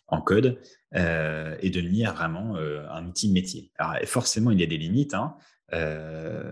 en 0.06 0.20
code 0.20 0.60
euh, 0.94 1.56
et 1.60 1.70
devenir 1.70 2.14
vraiment 2.14 2.56
un 2.56 3.06
outil 3.06 3.32
métier. 3.32 3.72
Alors, 3.78 3.96
forcément, 4.04 4.52
il 4.52 4.60
y 4.60 4.62
a 4.62 4.66
des 4.66 4.78
limites. 4.78 5.14
Hein. 5.14 5.34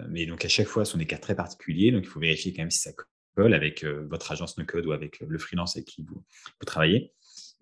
mais 0.08 0.26
donc 0.26 0.44
à 0.44 0.48
chaque 0.48 0.66
fois, 0.66 0.84
ce 0.84 0.92
sont 0.92 0.98
des 0.98 1.06
cas 1.06 1.18
très 1.18 1.36
particuliers. 1.36 1.92
Donc 1.92 2.02
il 2.02 2.08
faut 2.08 2.18
vérifier 2.18 2.52
quand 2.52 2.62
même 2.62 2.70
si 2.70 2.80
ça 2.80 2.92
avec 3.36 3.84
votre 3.84 4.32
agence 4.32 4.58
no 4.58 4.64
code 4.64 4.86
ou 4.86 4.92
avec 4.92 5.20
le 5.20 5.38
freelance 5.38 5.76
avec 5.76 5.86
qui 5.86 6.02
vous, 6.02 6.22
travaillez. 6.66 7.12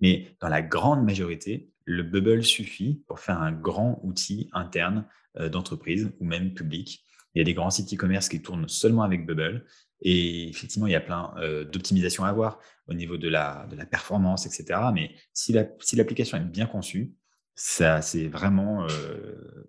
Mais 0.00 0.34
dans 0.40 0.48
la 0.48 0.62
grande 0.62 1.04
majorité, 1.04 1.70
le 1.84 2.02
bubble 2.02 2.42
suffit 2.42 3.02
pour 3.06 3.20
faire 3.20 3.40
un 3.40 3.52
grand 3.52 4.00
outil 4.02 4.48
interne 4.52 5.06
d'entreprise 5.38 6.10
ou 6.18 6.24
même 6.24 6.54
public. 6.54 7.04
Il 7.34 7.38
y 7.38 7.42
a 7.42 7.44
des 7.44 7.54
grands 7.54 7.70
sites 7.70 7.92
e-commerce 7.92 8.28
qui 8.28 8.42
tournent 8.42 8.68
seulement 8.68 9.02
avec 9.02 9.26
Bubble. 9.26 9.64
Et 10.02 10.48
effectivement, 10.48 10.86
il 10.86 10.92
y 10.92 10.96
a 10.96 11.00
plein 11.00 11.34
d'optimisations 11.70 12.24
à 12.24 12.28
avoir 12.28 12.58
au 12.88 12.94
niveau 12.94 13.16
de 13.16 13.28
la, 13.28 13.66
de 13.70 13.76
la 13.76 13.86
performance, 13.86 14.46
etc. 14.46 14.80
Mais 14.92 15.14
si 15.32 15.52
l'application 15.52 16.38
est 16.38 16.44
bien 16.44 16.66
conçue, 16.66 17.14
c'est 17.54 18.26
vraiment, 18.28 18.86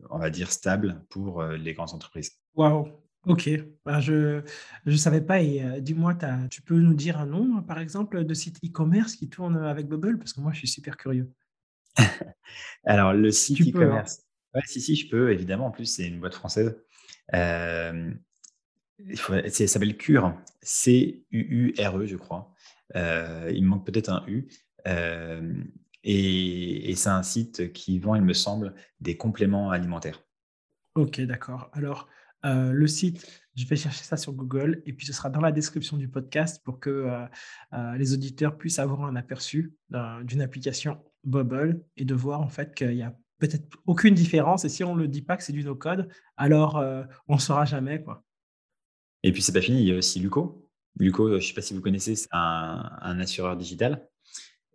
on 0.09 0.17
va 0.17 0.29
dire, 0.29 0.51
stable 0.51 1.03
pour 1.09 1.43
les 1.43 1.73
grandes 1.73 1.93
entreprises. 1.93 2.39
Waouh, 2.55 3.00
ok. 3.25 3.49
Ben, 3.85 3.99
je 3.99 4.41
ne 4.85 4.95
savais 4.95 5.21
pas. 5.21 5.41
Et 5.41 5.81
dis-moi, 5.81 6.15
tu 6.49 6.61
peux 6.61 6.79
nous 6.79 6.93
dire 6.93 7.19
un 7.19 7.25
nom, 7.25 7.61
par 7.61 7.79
exemple, 7.79 8.23
de 8.23 8.33
site 8.33 8.57
e-commerce 8.65 9.15
qui 9.15 9.29
tourne 9.29 9.57
avec 9.57 9.87
Bubble? 9.87 10.17
Parce 10.17 10.33
que 10.33 10.41
moi, 10.41 10.51
je 10.53 10.59
suis 10.59 10.67
super 10.67 10.97
curieux. 10.97 11.31
Alors, 12.83 13.13
le 13.13 13.31
site 13.31 13.61
hein. 13.61 13.69
e-commerce. 13.69 14.23
Ouais, 14.53 14.61
si, 14.65 14.81
si, 14.81 14.95
je 14.95 15.09
peux, 15.09 15.31
évidemment. 15.31 15.67
En 15.67 15.71
plus, 15.71 15.85
c'est 15.85 16.07
une 16.07 16.19
boîte 16.19 16.35
française. 16.35 16.77
Euh, 17.33 18.11
ça 19.15 19.67
s'appelle 19.67 19.97
Cure, 19.97 20.35
C-U-U-R-E, 20.61 22.05
je 22.05 22.15
crois. 22.17 22.53
Euh, 22.95 23.51
il 23.53 23.63
me 23.63 23.69
manque 23.69 23.85
peut-être 23.85 24.09
un 24.09 24.23
U. 24.27 24.47
Euh, 24.87 25.53
et, 26.03 26.93
c'est 26.95 27.09
un 27.09 27.23
site 27.23 27.71
qui 27.73 27.99
vend, 27.99 28.15
il 28.15 28.23
me 28.23 28.33
semble, 28.33 28.73
des 28.99 29.17
compléments 29.17 29.71
alimentaires. 29.71 30.23
Ok, 30.95 31.21
d'accord. 31.21 31.69
Alors, 31.73 32.09
le 32.43 32.87
site, 32.87 33.25
je 33.55 33.65
vais 33.65 33.75
chercher 33.75 34.03
ça 34.03 34.17
sur 34.17 34.33
Google 34.33 34.81
et 34.85 34.93
puis 34.93 35.05
ce 35.05 35.13
sera 35.13 35.29
dans 35.29 35.41
la 35.41 35.51
description 35.51 35.97
du 35.97 36.07
podcast 36.07 36.61
pour 36.63 36.79
que 36.79 37.07
les 37.97 38.13
auditeurs 38.13 38.57
puissent 38.57 38.79
avoir 38.79 39.03
un 39.03 39.15
aperçu 39.15 39.73
d'une 40.23 40.41
application 40.41 41.03
Bubble 41.23 41.83
et 41.97 42.05
de 42.05 42.15
voir 42.15 42.41
en 42.41 42.49
fait 42.49 42.73
qu'il 42.73 42.95
y 42.95 43.03
a 43.03 43.15
peut-être 43.39 43.77
aucune 43.85 44.15
différence. 44.15 44.65
Et 44.65 44.69
si 44.69 44.83
on 44.83 44.95
ne 44.95 45.01
le 45.01 45.07
dit 45.07 45.21
pas 45.21 45.37
que 45.37 45.43
c'est 45.43 45.53
du 45.53 45.63
no-code, 45.63 46.07
alors 46.37 46.83
on 47.27 47.35
ne 47.35 47.39
saura 47.39 47.65
jamais. 47.65 48.01
Quoi. 48.01 48.23
Et 49.23 49.31
puis, 49.31 49.41
c'est 49.41 49.53
pas 49.53 49.61
fini, 49.61 49.81
il 49.81 49.87
y 49.87 49.93
a 49.93 49.97
aussi 49.97 50.19
Luco. 50.19 50.67
Luco, 50.99 51.29
je 51.29 51.35
ne 51.35 51.39
sais 51.39 51.53
pas 51.53 51.61
si 51.61 51.73
vous 51.73 51.81
connaissez, 51.81 52.15
c'est 52.15 52.27
un, 52.31 53.19
assureur 53.19 53.55
digital. 53.55 54.07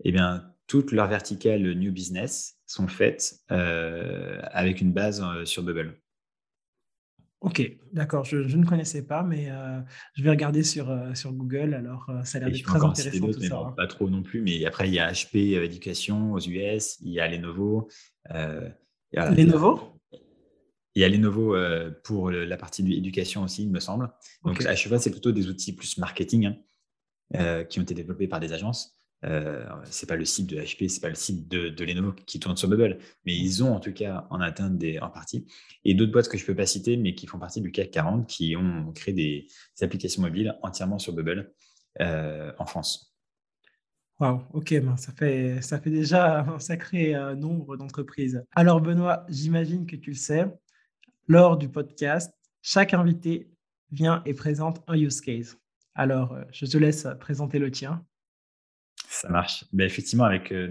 Eh 0.04 0.12
bien, 0.12 0.52
toutes 0.66 0.92
leurs 0.92 1.08
verticales 1.08 1.75
New 1.75 1.92
Business 1.92 2.58
sont 2.66 2.88
faites 2.88 3.40
euh, 3.50 4.40
avec 4.50 4.80
une 4.80 4.92
base 4.92 5.23
euh, 5.23 5.44
sur 5.44 5.62
Bubble. 5.62 6.00
Ok, 7.40 7.62
d'accord. 7.93 8.25
Je, 8.25 8.38
ne 8.57 8.64
connaissais 8.64 9.07
pas, 9.07 9.23
mais 9.23 9.50
euh, 9.50 9.81
je 10.14 10.23
vais 10.23 10.31
regarder 10.31 10.62
sur, 10.62 10.93
sur 11.14 11.33
Google. 11.33 11.75
Alors, 11.75 12.11
ça 12.25 12.38
a 12.38 12.49
l'air 12.49 12.62
très 12.62 12.83
intéressant. 12.83 13.26
Tout 13.31 13.40
ça. 13.40 13.75
Pas 13.76 13.87
trop 13.87 14.09
non 14.09 14.23
plus, 14.23 14.40
mais 14.40 14.64
après, 14.64 14.88
il 14.88 14.95
y 14.95 14.99
a 14.99 15.12
HP 15.12 15.62
Éducation 15.62 16.33
aux 16.33 16.40
US, 16.40 16.99
il 17.00 17.12
y 17.12 17.21
a 17.21 17.28
Lenovo. 17.28 17.88
Lenovo? 19.12 19.97
Il 20.97 21.00
y 21.00 21.05
a 21.05 21.11
Lenovo 21.11 21.55
euh, 21.55 21.90
pour 22.05 22.31
la 22.31 22.57
partie 22.57 22.83
de 22.83 22.88
l'éducation 22.88 23.43
aussi, 23.43 23.64
il 23.64 23.71
me 23.71 23.81
semble. 23.81 24.11
Donc, 24.45 24.64
à 24.64 24.75
cheval, 24.75 24.99
c'est 24.99 25.11
plutôt 25.11 25.31
des 25.31 25.49
outils 25.49 25.75
plus 25.75 25.99
marketing 25.99 26.47
hein, 26.47 26.57
euh, 27.35 27.64
qui 27.64 27.78
ont 27.78 27.83
été 27.83 27.93
développés 27.93 28.26
par 28.26 28.40
des 28.40 28.55
agences. 28.55 28.99
Euh, 29.25 29.64
c'est 29.85 30.08
pas 30.08 30.16
le 30.16 30.25
site 30.25 30.49
de 30.49 30.56
HP, 30.56 30.88
c'est 30.88 31.00
pas 31.00 31.08
le 31.08 31.14
site 31.14 31.49
de, 31.49 31.85
Lenovo 31.85 32.12
qui 32.12 32.38
tourne 32.38 32.56
sur 32.56 32.68
Bubble, 32.68 32.99
mais 33.25 33.35
ils 33.35 33.64
ont 33.64 33.75
en 33.75 33.80
tout 33.80 33.92
cas 33.92 34.26
en 34.30 34.40
atteinte 34.40 34.78
des, 34.78 34.99
en 34.99 35.11
partie. 35.11 35.46
Et 35.85 35.94
d'autres 35.94 36.12
boîtes 36.12 36.28
que 36.28 36.38
je 36.38 36.44
peux 36.44 36.54
pas 36.54 36.66
citer, 36.66 36.96
mais 36.96 37.14
qui 37.14 37.26
font 37.26 37.38
partie 37.38 37.61
du 37.61 37.73
CAC 37.73 37.90
40, 37.90 38.26
qui 38.26 38.56
ont 38.56 38.92
créé 38.92 39.14
des, 39.14 39.49
applications 39.80 40.23
mobiles 40.23 40.56
entièrement 40.62 40.99
sur 40.99 41.12
Bubble 41.12 41.52
euh, 42.00 42.52
en 42.58 42.66
France. 42.66 43.14
Wow, 44.20 44.42
ok, 44.52 44.80
ben, 44.80 44.96
ça, 44.96 45.12
fait, 45.12 45.61
ça 45.61 45.78
fait 45.78 45.90
déjà 45.90 46.40
un 46.40 46.58
sacré 46.58 47.14
nombre 47.37 47.76
d'entreprises. 47.76 48.42
Alors 48.52 48.80
Benoît, 48.80 49.26
j'imagine 49.28 49.87
que 49.87 49.96
tu 49.96 50.11
le 50.11 50.16
sais, 50.16 50.46
lors 51.28 51.56
du 51.56 51.68
podcast, 51.68 52.32
chaque 52.62 52.94
invité 52.94 53.50
vient 53.90 54.23
et 54.26 54.35
présente 54.35 54.82
un 54.87 54.96
use 54.96 55.20
case. 55.20 55.58
Alors, 55.94 56.32
euh, 56.32 56.44
je 56.52 56.66
te 56.66 56.76
laisse 56.76 57.06
présenter 57.20 57.58
le 57.58 57.70
tien. 57.70 58.04
Ça 59.20 59.28
marche. 59.28 59.64
Ben, 59.73 59.85
effectivement, 59.85 60.25
avec 60.25 60.52
euh, 60.52 60.68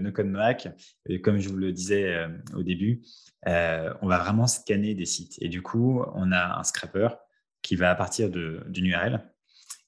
et 1.06 1.20
comme 1.20 1.38
je 1.38 1.48
vous 1.48 1.56
le 1.56 1.72
disais 1.72 2.14
euh, 2.14 2.28
au 2.54 2.62
début, 2.62 3.02
on 3.44 4.06
va 4.08 4.18
vraiment 4.18 4.46
scanner 4.46 4.94
des 4.94 5.06
sites. 5.06 5.36
Et 5.40 5.48
du 5.48 5.62
coup, 5.62 6.02
on 6.14 6.32
a 6.32 6.58
un 6.58 6.64
scrapper 6.64 7.08
qui 7.62 7.76
va, 7.76 7.90
à 7.90 7.94
partir 7.94 8.30
d'une 8.30 8.86
URL, 8.86 9.22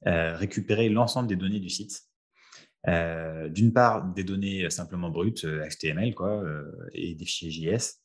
récupérer 0.04 0.88
l'ensemble 0.88 1.28
des 1.28 1.36
données 1.36 1.58
du 1.58 1.68
site. 1.68 2.02
D'une 2.86 3.72
part, 3.72 4.04
des 4.14 4.22
données 4.22 4.70
simplement 4.70 5.10
brutes, 5.10 5.44
HTML 5.44 6.14
quoi, 6.14 6.44
et 6.92 7.16
des 7.16 7.24
fichiers 7.24 7.50
JS, 7.50 7.98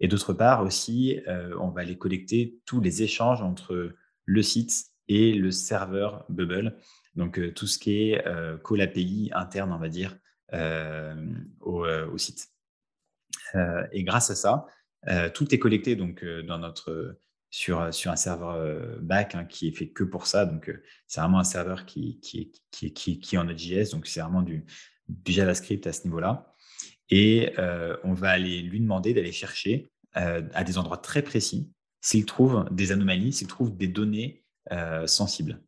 et 0.00 0.08
d'autre 0.08 0.32
part 0.32 0.62
aussi, 0.62 1.20
euh, 1.26 1.56
on 1.60 1.70
va 1.70 1.80
aller 1.80 1.98
collecter 1.98 2.58
tous 2.66 2.80
les 2.80 3.02
échanges 3.02 3.42
entre 3.42 3.94
le 4.24 4.42
site 4.42 4.86
et 5.08 5.32
le 5.34 5.50
serveur 5.50 6.24
Bubble. 6.28 6.76
Donc, 7.18 7.38
euh, 7.38 7.52
tout 7.52 7.66
ce 7.66 7.78
qui 7.78 8.10
est 8.10 8.26
euh, 8.26 8.56
call 8.58 8.80
API 8.80 9.30
interne, 9.34 9.72
on 9.72 9.78
va 9.78 9.88
dire, 9.88 10.16
au, 11.60 12.16
site. 12.16 12.48
et 13.92 14.02
grâce 14.02 14.30
à 14.30 14.34
ça, 14.34 14.66
tout 15.34 15.54
est 15.54 15.58
collecté 15.58 15.94
donc, 15.94 16.24
dans 16.24 16.58
notre, 16.58 17.18
sur, 17.50 17.92
sur 17.92 18.10
un 18.10 18.16
serveur 18.16 18.98
back 19.02 19.34
hein, 19.34 19.44
qui 19.44 19.68
est 19.68 19.72
fait 19.72 19.88
que 19.90 20.04
pour 20.04 20.26
ça. 20.26 20.46
Donc, 20.46 20.72
c'est 21.06 21.20
vraiment 21.20 21.38
un 21.38 21.44
serveur 21.44 21.84
qui, 21.84 22.18
qui, 22.20 22.50
qui, 22.70 22.94
qui, 22.94 23.20
qui 23.20 23.34
est 23.34 23.38
en 23.38 23.44
Node.js. 23.44 23.90
Donc, 23.90 24.06
c'est 24.06 24.20
vraiment 24.20 24.40
du, 24.40 24.64
du 25.08 25.32
JavaScript 25.32 25.86
à 25.86 25.92
ce 25.92 26.04
niveau-là. 26.04 26.54
Et 27.10 27.52
euh, 27.58 27.96
on 28.04 28.12
va 28.12 28.30
aller 28.30 28.60
lui 28.60 28.80
demander 28.80 29.14
d'aller 29.14 29.32
chercher 29.32 29.90
euh, 30.16 30.42
à 30.52 30.64
des 30.64 30.78
endroits 30.78 30.98
très 30.98 31.22
précis 31.22 31.70
s'il 32.00 32.26
trouve 32.26 32.66
des 32.70 32.92
anomalies, 32.92 33.32
s'il 33.32 33.48
trouve 33.48 33.76
des 33.76 33.88
données 33.88 34.44
euh, 34.72 35.06
sensibles. 35.06 35.60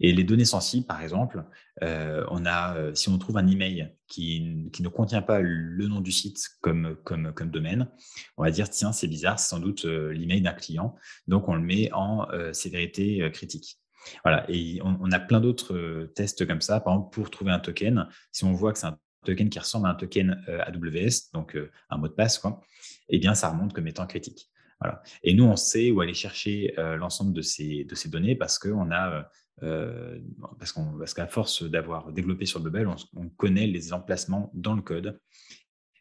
Et 0.00 0.12
les 0.12 0.24
données 0.24 0.44
sensibles, 0.44 0.86
par 0.86 1.02
exemple, 1.02 1.44
on 1.82 2.46
a, 2.46 2.94
si 2.94 3.08
on 3.08 3.18
trouve 3.18 3.36
un 3.36 3.46
email 3.46 3.94
qui, 4.08 4.68
qui, 4.72 4.82
ne 4.82 4.88
contient 4.88 5.22
pas 5.22 5.40
le 5.40 5.86
nom 5.86 6.00
du 6.00 6.12
site 6.12 6.38
comme, 6.60 6.96
comme, 7.04 7.32
comme 7.32 7.50
domaine, 7.50 7.88
on 8.36 8.42
va 8.42 8.50
dire 8.50 8.68
tiens, 8.70 8.92
c'est 8.92 9.08
bizarre, 9.08 9.38
c'est 9.38 9.48
sans 9.48 9.60
doute 9.60 9.84
l'email 9.84 10.40
d'un 10.40 10.52
client. 10.52 10.96
Donc, 11.28 11.48
on 11.48 11.54
le 11.54 11.62
met 11.62 11.90
en 11.92 12.26
sévérité 12.52 13.30
critique. 13.32 13.78
Voilà, 14.22 14.44
et 14.48 14.80
on, 14.82 15.10
a 15.12 15.20
plein 15.20 15.40
d'autres 15.40 16.10
tests 16.14 16.46
comme 16.46 16.60
ça. 16.60 16.80
Par 16.80 16.94
exemple, 16.94 17.14
pour 17.14 17.30
trouver 17.30 17.52
un 17.52 17.58
token, 17.58 18.08
si 18.32 18.44
on 18.44 18.52
voit 18.52 18.72
que 18.72 18.78
c'est 18.78 18.86
un 18.86 18.98
token 19.24 19.48
qui 19.48 19.58
ressemble 19.58 19.86
à 19.86 19.90
un 19.90 19.94
token 19.94 20.42
euh, 20.48 20.62
AWS, 20.64 21.32
donc 21.32 21.56
euh, 21.56 21.70
un 21.90 21.96
mot 21.96 22.08
de 22.08 22.12
passe, 22.12 22.38
quoi, 22.38 22.60
eh 23.08 23.18
bien, 23.18 23.34
ça 23.34 23.50
remonte 23.50 23.72
comme 23.72 23.88
étant 23.88 24.06
critique. 24.06 24.50
Voilà. 24.80 25.02
Et 25.22 25.34
nous, 25.34 25.44
on 25.44 25.56
sait 25.56 25.90
où 25.90 26.00
aller 26.00 26.14
chercher 26.14 26.74
euh, 26.78 26.96
l'ensemble 26.96 27.32
de 27.32 27.42
ces, 27.42 27.84
de 27.84 27.94
ces 27.94 28.08
données 28.08 28.36
parce 28.36 28.58
qu'on 28.58 28.90
a, 28.90 29.28
qu'on, 29.60 30.98
parce 30.98 31.14
qu'à 31.14 31.26
force 31.26 31.62
d'avoir 31.62 32.12
développé 32.12 32.46
sur 32.46 32.60
Bubble, 32.60 32.88
on, 33.14 33.28
connaît 33.30 33.66
les 33.66 33.92
emplacements 33.92 34.50
dans 34.54 34.74
le 34.74 34.82
code 34.82 35.20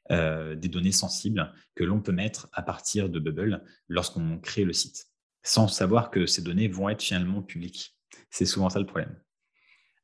des 0.10 0.68
données 0.68 0.92
sensibles 0.92 1.54
que 1.76 1.84
l'on 1.84 2.02
peut 2.02 2.12
mettre 2.12 2.50
à 2.52 2.62
partir 2.62 3.10
de 3.10 3.20
Bubble 3.20 3.64
lorsqu'on 3.88 4.38
crée 4.38 4.66
le 4.66 4.74
site, 4.74 5.08
sans 5.44 5.68
savoir 5.68 6.12
que 6.12 6.26
ces 6.26 6.42
données 6.42 6.68
vont 6.68 6.90
être 6.90 7.02
finalement 7.02 7.42
publiques. 7.42 7.98
C'est 8.30 8.46
souvent 8.46 8.70
ça 8.70 8.80
le 8.80 8.86
problème. 8.86 9.16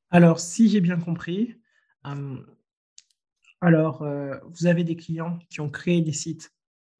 Alors, 0.09 0.39
si 0.39 0.69
j'ai 0.69 0.81
bien 0.81 0.99
compris, 0.99 1.55
alors, 3.61 4.03
euh, 4.03 4.37
vous 4.43 4.67
avez 4.67 4.83
des 4.83 4.95
clients 4.95 5.37
qui 5.49 5.61
ont 5.61 5.69
créé 5.69 6.01
des 6.01 6.13
sites 6.13 6.51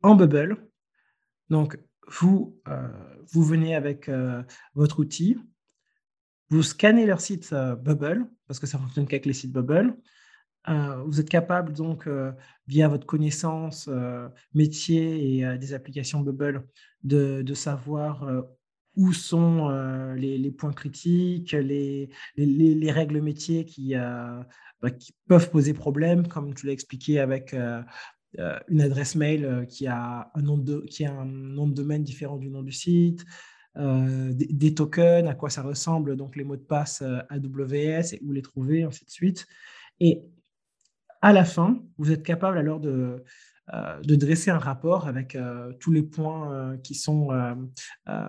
en 0.02 0.16
Bubble. 0.16 0.68
Donc, 1.50 1.80
vous, 2.08 2.60
euh, 2.68 2.88
vous 3.32 3.44
venez 3.44 3.76
avec 3.76 4.10
euh, 4.10 4.44
votre 4.74 5.00
outil, 5.00 5.38
vous 6.50 6.64
scannez 6.64 7.06
leur 7.06 7.22
site 7.22 7.54
Bubble, 7.54 8.28
parce 8.48 8.60
que 8.60 8.68
ça 8.68 8.78
fonctionne 8.78 9.08
qu'avec 9.08 9.26
les 9.26 9.34
sites 9.34 9.52
Bubble. 9.52 9.96
vous 11.06 11.20
êtes 11.20 11.30
capable, 11.30 11.74
donc, 11.74 12.08
via 12.68 12.88
votre 12.88 13.06
connaissance 13.06 13.90
métier 14.54 15.38
et 15.38 15.58
des 15.58 15.74
applications 15.74 16.22
Bubble, 16.22 16.68
de, 17.04 17.54
savoir 17.54 18.28
où 18.96 19.14
sont 19.14 19.70
les, 20.16 20.52
points 20.52 20.74
critiques, 20.74 21.52
les, 21.52 22.10
les 22.36 22.92
règles 22.92 23.22
métiers 23.22 23.66
qui, 23.66 23.96
bah, 24.82 24.92
qui 24.92 25.14
peuvent 25.28 25.50
poser 25.50 25.74
problème, 25.74 26.28
comme 26.28 26.54
tu 26.54 26.66
l'as 26.66 26.72
expliqué 26.72 27.20
avec 27.20 27.54
euh, 27.54 27.82
euh, 28.40 28.58
une 28.70 28.82
adresse 28.82 29.16
mail 29.16 29.44
euh, 29.44 29.66
qui 29.66 29.88
a, 29.88 30.32
un 30.34 30.42
nom 30.42 30.58
de, 30.58 30.86
qui 30.90 31.04
a 31.04 31.12
un 31.12 31.26
nom 31.26 31.68
de 31.68 31.74
domaine 31.74 32.04
différent 32.04 32.38
du 32.38 32.50
nom 32.50 32.64
du 32.64 32.72
site, 32.72 33.26
des, 33.80 34.74
tokens, 34.74 35.28
à 35.28 35.36
quoi 35.36 35.50
ça 35.50 35.62
ressemble, 35.62 36.16
donc 36.16 36.36
les 36.36 36.44
mots 36.44 36.58
de 36.58 36.62
passe 36.62 37.02
AWS 37.30 38.14
et 38.14 38.20
où 38.24 38.32
les 38.32 38.42
trouver, 38.42 38.84
ainsi 38.84 39.06
de 39.06 39.10
suite. 39.10 39.48
Et 40.00 40.22
à 41.22 41.34
la 41.34 41.46
fin, 41.46 41.82
vous 41.98 42.12
êtes 42.12 42.24
capable 42.24 42.58
alors 42.58 42.80
de, 42.80 43.24
de 44.04 44.16
dresser 44.16 44.52
un 44.52 44.58
rapport 44.58 45.08
avec 45.08 45.38
tous 45.80 45.92
les 45.92 46.04
points 46.04 46.78
qui 46.84 46.96
sont 46.96 47.30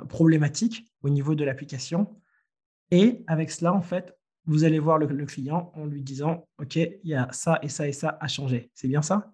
problématiques 0.09 0.87
au 1.03 1.11
niveau 1.11 1.35
de 1.35 1.45
l'application. 1.45 2.21
Et 2.91 3.25
avec 3.27 3.51
cela, 3.51 3.73
en 3.73 3.83
fait, 3.83 4.17
vous 4.47 4.65
allez 4.65 4.79
voir 4.79 4.99
le, 4.99 5.27
client 5.27 5.71
en 5.75 5.87
lui 5.87 6.03
disant, 6.03 6.49
OK, 6.59 6.77
il 6.77 7.01
y 7.05 7.15
a 7.15 7.29
ça 7.33 7.59
et 7.63 7.69
ça 7.69 7.87
et 7.87 7.93
ça 7.93 8.19
à 8.21 8.29
changer. 8.29 8.71
C'est 8.75 8.89
bien 8.89 9.03
ça? 9.03 9.33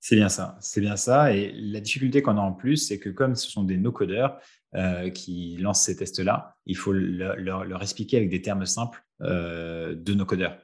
C'est 0.00 0.16
bien 0.16 0.28
ça. 0.28 0.56
C'est 0.60 0.80
bien 0.80 0.96
ça. 0.96 1.34
Et 1.34 1.52
la 1.52 1.80
difficulté 1.80 2.22
qu'on 2.22 2.38
a 2.38 2.40
en 2.40 2.52
plus, 2.52 2.76
c'est 2.76 2.98
que 2.98 3.10
comme 3.10 3.34
ce 3.34 3.50
sont 3.50 3.64
des 3.64 3.76
no-codeurs 3.76 4.38
euh, 4.74 5.08
qui 5.08 5.56
lancent 5.56 5.84
ces 5.84 5.96
tests-là, 5.96 6.58
il 6.66 6.76
faut 6.76 6.92
leur, 6.92 7.80
expliquer 7.80 8.18
avec 8.18 8.28
des 8.28 8.42
termes 8.42 8.66
simples 8.66 9.02
euh, 9.22 9.94
de 9.94 10.12
no-codeurs. 10.12 10.58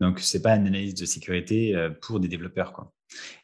Donc, 0.00 0.18
ce 0.18 0.34
n'est 0.34 0.42
pas 0.42 0.56
une 0.56 0.66
analyse 0.66 0.94
de 0.94 1.04
sécurité 1.04 1.76
euh, 1.76 1.90
pour 1.90 2.20
des 2.20 2.28
développeurs. 2.28 2.72
Quoi. 2.72 2.94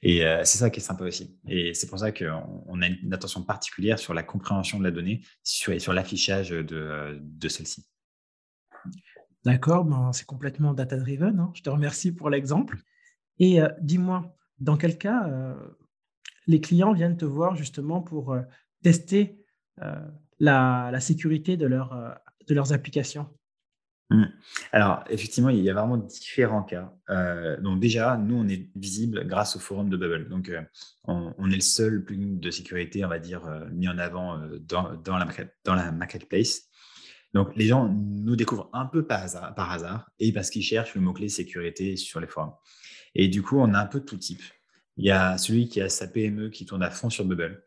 Et 0.02 0.22
c'est 0.44 0.56
ça 0.56 0.70
qui 0.70 0.80
est 0.80 0.82
sympa 0.82 1.04
aussi. 1.04 1.38
Et 1.46 1.74
c'est 1.74 1.86
pour 1.86 1.98
ça 1.98 2.12
qu'on 2.12 2.80
a 2.80 2.86
une 2.86 3.12
attention 3.12 3.42
particulière 3.42 3.98
sur 3.98 4.14
la 4.14 4.22
compréhension 4.22 4.78
de 4.78 4.84
la 4.84 4.90
donnée 4.90 5.20
sur, 5.42 5.74
et 5.74 5.80
sur 5.80 5.92
l'affichage 5.92 6.48
de, 6.48 7.48
celle-ci. 7.48 7.86
D'accord, 9.44 9.84
ben, 9.84 10.12
c'est 10.14 10.24
complètement 10.24 10.72
data-driven. 10.72 11.40
Hein. 11.40 11.52
Je 11.54 11.60
te 11.60 11.68
remercie 11.68 12.12
pour 12.12 12.30
l'exemple. 12.30 12.78
Et 13.38 13.58
dis-moi, 13.82 14.34
dans 14.60 14.78
quel 14.78 14.96
cas 14.96 15.28
les 16.46 16.60
clients 16.62 16.94
viennent 16.94 17.18
te 17.18 17.26
voir 17.26 17.54
justement 17.54 18.00
pour 18.00 18.34
tester 18.82 19.44
la, 20.38 21.00
sécurité 21.00 21.56
de, 21.56 21.68
de 21.68 22.54
leurs 22.54 22.72
applications 22.72 23.28
mmh. 24.10 24.24
Alors, 24.72 25.04
effectivement, 25.10 25.50
il 25.50 25.60
y 25.60 25.70
a 25.70 25.74
vraiment 25.74 25.96
différents 25.96 26.62
cas. 26.62 26.92
donc 27.60 27.80
déjà, 27.80 28.16
nous, 28.16 28.36
on 28.36 28.48
est 28.48 28.70
visible 28.76 29.26
grâce 29.26 29.56
au 29.56 29.58
forum 29.58 29.90
de 29.90 29.96
Bubble. 29.96 30.28
Donc, 30.28 30.52
on, 31.04 31.50
est 31.50 31.56
le 31.56 31.60
seul 31.60 32.04
plugin 32.04 32.38
de 32.38 32.50
sécurité, 32.50 33.04
on 33.04 33.08
va 33.08 33.18
dire, 33.18 33.42
mis 33.72 33.88
en 33.88 33.98
avant 33.98 34.40
dans, 34.60 34.94
dans, 34.94 35.18
la, 35.18 35.26
dans 35.64 35.74
la 35.74 35.92
marketplace. 35.92 36.68
Donc, 37.36 37.54
les 37.54 37.66
gens 37.66 37.86
nous 37.88 38.34
découvrent 38.34 38.70
un 38.72 38.86
peu 38.86 39.06
par 39.06 39.22
hasard, 39.22 39.54
par 39.54 39.70
hasard 39.70 40.08
et 40.18 40.32
parce 40.32 40.48
qu'ils 40.48 40.62
cherchent 40.62 40.94
le 40.94 41.02
mot-clé 41.02 41.28
sécurité 41.28 41.96
sur 41.96 42.18
les 42.18 42.26
forums. 42.26 42.54
Et 43.14 43.28
du 43.28 43.42
coup, 43.42 43.58
on 43.58 43.74
a 43.74 43.78
un 43.78 43.84
peu 43.84 44.00
tout 44.00 44.16
type. 44.16 44.42
Il 44.96 45.04
y 45.04 45.10
a 45.10 45.36
celui 45.36 45.68
qui 45.68 45.82
a 45.82 45.90
sa 45.90 46.06
PME 46.06 46.48
qui 46.48 46.64
tourne 46.64 46.82
à 46.82 46.90
fond 46.90 47.10
sur 47.10 47.26
Bubble 47.26 47.62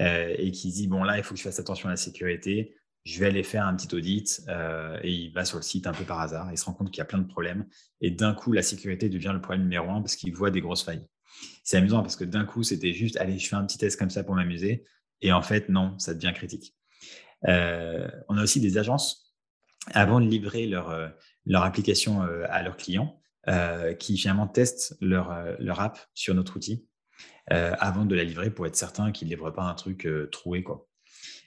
euh, 0.00 0.34
et 0.38 0.50
qui 0.50 0.70
dit 0.70 0.88
Bon, 0.88 1.02
là, 1.02 1.18
il 1.18 1.24
faut 1.24 1.34
que 1.34 1.38
je 1.38 1.44
fasse 1.44 1.58
attention 1.58 1.88
à 1.88 1.92
la 1.92 1.96
sécurité. 1.96 2.76
Je 3.04 3.20
vais 3.20 3.26
aller 3.26 3.42
faire 3.42 3.66
un 3.66 3.74
petit 3.76 3.94
audit 3.94 4.42
euh, 4.48 4.98
et 5.02 5.12
il 5.12 5.32
va 5.32 5.44
sur 5.44 5.58
le 5.58 5.62
site 5.62 5.86
un 5.86 5.92
peu 5.92 6.04
par 6.04 6.20
hasard. 6.20 6.50
Il 6.50 6.58
se 6.58 6.64
rend 6.64 6.72
compte 6.72 6.90
qu'il 6.90 6.98
y 6.98 7.02
a 7.02 7.06
plein 7.06 7.18
de 7.18 7.26
problèmes. 7.26 7.66
Et 8.00 8.10
d'un 8.10 8.34
coup, 8.34 8.52
la 8.52 8.62
sécurité 8.62 9.08
devient 9.08 9.32
le 9.34 9.40
problème 9.40 9.62
numéro 9.62 9.90
un 9.90 10.00
parce 10.00 10.16
qu'il 10.16 10.34
voit 10.34 10.50
des 10.50 10.62
grosses 10.62 10.82
failles. 10.82 11.06
C'est 11.64 11.76
amusant 11.76 12.00
parce 12.00 12.16
que 12.16 12.24
d'un 12.24 12.44
coup, 12.44 12.62
c'était 12.62 12.92
juste 12.92 13.16
Allez, 13.18 13.38
je 13.38 13.48
fais 13.48 13.56
un 13.56 13.64
petit 13.64 13.78
test 13.78 13.98
comme 13.98 14.10
ça 14.10 14.24
pour 14.24 14.34
m'amuser. 14.34 14.84
Et 15.20 15.32
en 15.32 15.42
fait, 15.42 15.68
non, 15.68 15.98
ça 15.98 16.14
devient 16.14 16.32
critique. 16.34 16.74
Euh, 17.46 18.08
on 18.28 18.38
a 18.38 18.42
aussi 18.42 18.60
des 18.60 18.78
agences, 18.78 19.36
avant 19.92 20.18
de 20.18 20.26
livrer 20.26 20.66
leur, 20.66 20.90
application 21.54 22.22
à 22.22 22.62
leurs 22.62 22.76
clients, 22.78 23.20
qui 23.98 24.16
finalement 24.16 24.48
testent 24.48 24.96
leur, 25.02 25.30
leur 25.58 25.80
app 25.80 25.98
sur 26.14 26.34
notre 26.34 26.56
outil 26.56 26.86
avant 27.48 28.04
de 28.04 28.14
la 28.14 28.24
livrer 28.24 28.50
pour 28.50 28.66
être 28.66 28.76
certain 28.76 29.12
qu'ils 29.12 29.28
ne 29.28 29.34
livrent 29.34 29.52
pas 29.52 29.64
un 29.64 29.74
truc 29.74 30.08
troué. 30.32 30.62
Quoi. 30.62 30.88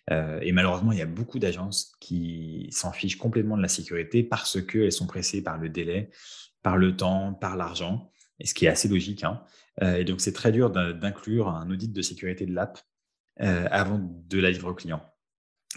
et 0.09 0.51
malheureusement, 0.51 0.91
il 0.91 0.99
y 0.99 1.01
a 1.01 1.07
beaucoup 1.07 1.39
d'agences 1.39 1.95
qui 1.99 2.69
s'en 2.71 2.91
fichent 2.91 3.17
complètement 3.17 3.57
de 3.57 3.61
la 3.61 3.67
sécurité 3.67 4.23
parce 4.23 4.61
qu'elles 4.61 4.91
sont 4.91 5.07
pressées 5.07 5.41
par 5.41 5.57
le 5.57 5.69
délai, 5.69 6.11
par 6.61 6.77
le 6.77 6.95
temps, 6.95 7.33
par 7.33 7.57
l'argent, 7.57 8.11
ce 8.43 8.53
qui 8.53 8.65
est 8.65 8.69
assez 8.69 8.87
logique. 8.87 9.23
Hein. 9.23 9.41
et 9.81 10.03
donc, 10.03 10.21
c'est 10.21 10.33
très 10.33 10.51
dur 10.51 10.69
d'inclure 10.69 11.49
un 11.49 11.69
audit 11.71 11.91
de 11.91 12.01
sécurité 12.01 12.45
de 12.45 12.53
l'app 12.53 12.79
avant 13.39 13.99
de 13.99 14.39
la 14.39 14.51
livrer 14.51 14.69
au 14.69 14.75
client. 14.75 15.01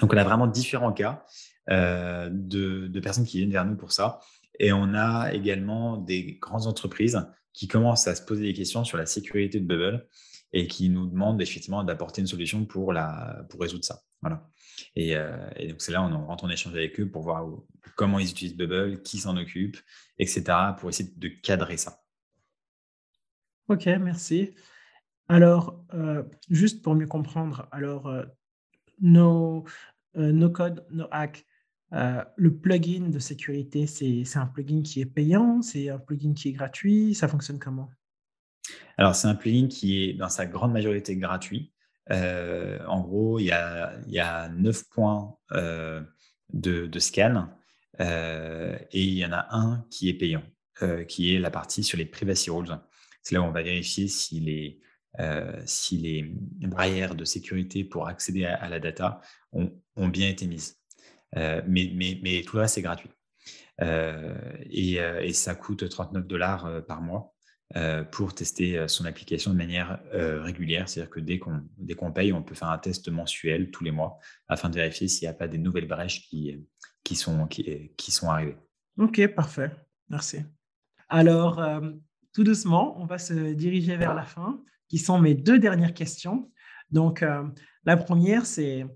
Donc, 0.01 0.13
on 0.13 0.17
a 0.17 0.25
vraiment 0.25 0.47
différents 0.47 0.93
cas 0.93 1.25
euh, 1.71 2.29
de, 2.33 3.01
personnes 3.01 3.25
qui 3.25 3.39
viennent 3.39 3.53
vers 3.53 3.65
nous 3.65 3.77
pour 3.77 3.93
ça. 3.93 4.21
Et 4.61 4.73
on 4.75 4.95
a 4.95 5.33
également 5.33 5.97
des 5.97 6.35
grandes 6.35 6.67
entreprises 6.67 7.27
qui 7.55 7.67
commencent 7.67 8.07
à 8.07 8.15
se 8.15 8.23
poser 8.23 8.43
des 8.43 8.53
questions 8.53 8.85
sur 8.85 8.99
la 8.99 9.07
sécurité 9.07 9.59
de 9.59 9.65
Bubble 9.67 10.07
et 10.53 10.67
qui 10.67 10.91
nous 10.91 11.07
demandent 11.07 11.41
effectivement 11.41 11.83
d'apporter 11.83 12.21
une 12.21 12.27
solution 12.27 12.67
pour, 12.67 12.93
la, 12.93 13.43
pour 13.49 13.61
résoudre 13.61 13.85
ça. 13.85 14.03
Voilà. 14.21 14.47
Et, 14.95 15.17
euh, 15.17 15.49
donc, 15.67 15.81
c'est 15.81 15.93
là 15.93 16.03
on 16.03 16.27
rentre 16.27 16.45
en 16.45 16.51
échange 16.51 16.75
avec 16.75 17.01
eux 17.01 17.11
pour 17.11 17.23
voir 17.23 17.49
comment 17.97 18.19
ils 18.19 18.31
utilisent 18.31 18.57
Bubble, 18.57 19.01
qui 19.01 19.19
s'en 19.19 19.39
occupe, 19.39 19.79
etc., 20.19 20.45
pour 20.79 20.91
essayer 20.91 21.11
de 21.17 21.29
cadrer 21.29 21.79
ça. 21.79 22.03
Ok, 23.69 23.87
merci. 23.87 24.55
Alors, 25.29 25.83
euh, 25.95 26.23
juste 26.51 26.83
pour 26.83 26.95
mieux 26.95 27.07
comprendre, 27.07 27.67
alors, 27.73 28.13
nos, 29.01 29.65
euh, 30.17 30.33
no 30.33 30.51
code, 30.51 30.85
no 30.91 31.07
hack. 31.11 31.47
Euh, 31.93 32.25
le 32.37 32.57
plugin 32.57 33.09
de 33.09 33.19
sécurité, 33.19 33.87
c'est 33.87 34.37
un 34.37 34.47
plugin 34.47 34.83
qui 34.83 35.01
est 35.01 35.07
payant, 35.07 35.61
c'est 35.63 35.89
un 35.89 35.99
plugin 35.99 36.35
qui 36.35 36.49
est 36.49 36.53
gratuit, 36.53 37.15
ça 37.15 37.29
fonctionne 37.29 37.59
comment? 37.59 37.91
Alors, 38.97 39.15
c'est 39.15 39.29
un 39.29 39.35
plugin 39.35 39.69
qui 39.69 40.05
est 40.05 40.13
dans 40.15 40.29
sa 40.29 40.47
grande 40.47 40.73
majorité 40.73 41.17
gratuit. 41.17 41.73
Euh, 42.11 42.79
en 42.87 43.01
gros, 43.01 43.39
il 43.39 43.47
y 43.47 43.51
a, 43.51 44.49
9 44.49 44.89
points 44.91 45.37
de, 45.53 46.07
de, 46.53 46.99
scan 46.99 47.49
et 47.99 49.03
il 49.03 49.15
y 49.15 49.25
en 49.25 49.33
a 49.33 49.47
un 49.51 49.85
qui 49.91 50.09
est 50.09 50.15
payant, 50.15 50.43
qui 51.09 51.35
est 51.35 51.39
la 51.39 51.51
partie 51.51 51.83
sur 51.83 51.99
les 51.99 52.05
privacy 52.05 52.51
rules. 52.51 52.79
C'est 53.23 53.35
là 53.35 53.43
où 53.43 53.45
on 53.45 53.53
va 53.53 53.63
vérifier 53.63 54.09
euh, 55.19 55.61
si 55.67 55.99
les 55.99 56.23
barrières 56.69 57.15
de 57.15 57.25
sécurité 57.25 57.85
pour 57.85 58.07
accéder 58.07 58.45
à, 58.45 58.69
la 58.69 58.79
data 58.79 59.21
ont, 59.53 59.71
bien 60.09 60.29
été 60.29 60.47
mises. 60.47 60.80
Euh, 61.37 61.63
mais, 61.67 62.43
tout 62.47 62.57
le 62.57 62.63
reste, 62.63 62.75
c'est 62.75 62.83
gratuit. 62.83 63.11
Euh, 63.81 64.35
et, 64.71 65.33
ça 65.33 65.55
coûte 65.55 65.89
39 65.89 66.27
dollars 66.27 66.85
par 66.87 67.01
mois 67.01 67.35
pour 68.11 68.35
tester 68.35 68.89
son 68.89 69.05
application 69.05 69.53
de 69.53 69.57
manière 69.57 70.01
régulière. 70.13 70.89
C'est-à-dire 70.89 71.11
que 71.11 71.21
dès 71.21 71.39
qu'on 71.39 71.63
qu'on 71.97 72.13
paye, 72.13 72.33
on 72.33 72.43
peut 72.43 72.57
faire 72.57 72.71
un 72.71 72.79
test 72.79 73.09
mensuel 73.09 73.71
tous 73.71 73.85
les 73.85 73.93
mois 73.93 74.19
afin 74.49 74.69
de 74.71 74.75
vérifier 74.75 75.07
s'il 75.07 75.27
n'y 75.27 75.31
a 75.31 75.35
pas 75.35 75.47
des 75.47 75.59
nouvelles 75.59 75.87
brèches 75.87 76.29
qui, 76.29 76.67
qui, 77.05 77.15
sont, 77.15 77.47
qui, 77.47 78.11
sont 78.11 78.29
arrivées. 78.29 78.57
OK, 78.99 79.25
parfait. 79.29 79.71
Merci. 80.09 80.39
Alors, 81.09 81.63
tout 82.33 82.45
doucement, 82.45 83.01
on 83.01 83.07
va 83.07 83.19
se 83.19 83.53
diriger 83.53 83.97
vers 83.97 84.15
la 84.15 84.25
fin 84.25 84.61
qui 84.89 84.99
sont 84.99 85.19
mes 85.21 85.35
deux 85.35 85.59
dernières 85.59 85.95
questions. 85.95 86.51
Donc, 86.91 87.23
euh, 87.23 87.45
la 87.85 87.97
première, 87.97 88.45
c'est 88.45 88.87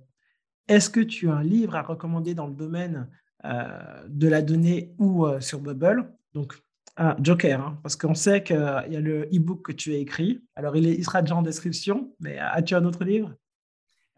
est-ce 0.68 0.90
que 0.90 1.00
tu 1.00 1.30
as 1.30 1.34
un 1.34 1.42
livre 1.42 1.74
à 1.76 1.82
recommander 1.82 2.34
dans 2.34 2.46
le 2.46 2.54
domaine 2.54 3.08
euh, 3.44 4.04
de 4.08 4.28
la 4.28 4.42
donnée 4.42 4.94
ou 4.98 5.26
euh, 5.26 5.40
sur 5.40 5.60
Bubble? 5.60 6.12
Donc, 6.32 6.54
ah, 6.96 7.16
Joker, 7.20 7.60
hein, 7.60 7.78
parce 7.82 7.96
qu'on 7.96 8.14
sait 8.14 8.42
qu'il 8.42 8.56
y 8.56 8.96
a 8.96 9.00
le 9.00 9.24
e-book 9.32 9.62
que 9.62 9.72
tu 9.72 9.92
as 9.92 9.96
écrit. 9.96 10.42
Alors, 10.54 10.76
il, 10.76 11.04
sera 11.04 11.22
déjà 11.22 11.36
en 11.36 11.42
description, 11.42 12.14
mais 12.20 12.38
as-tu 12.38 12.74
un 12.74 12.84
autre 12.84 13.04
livre? 13.04 13.34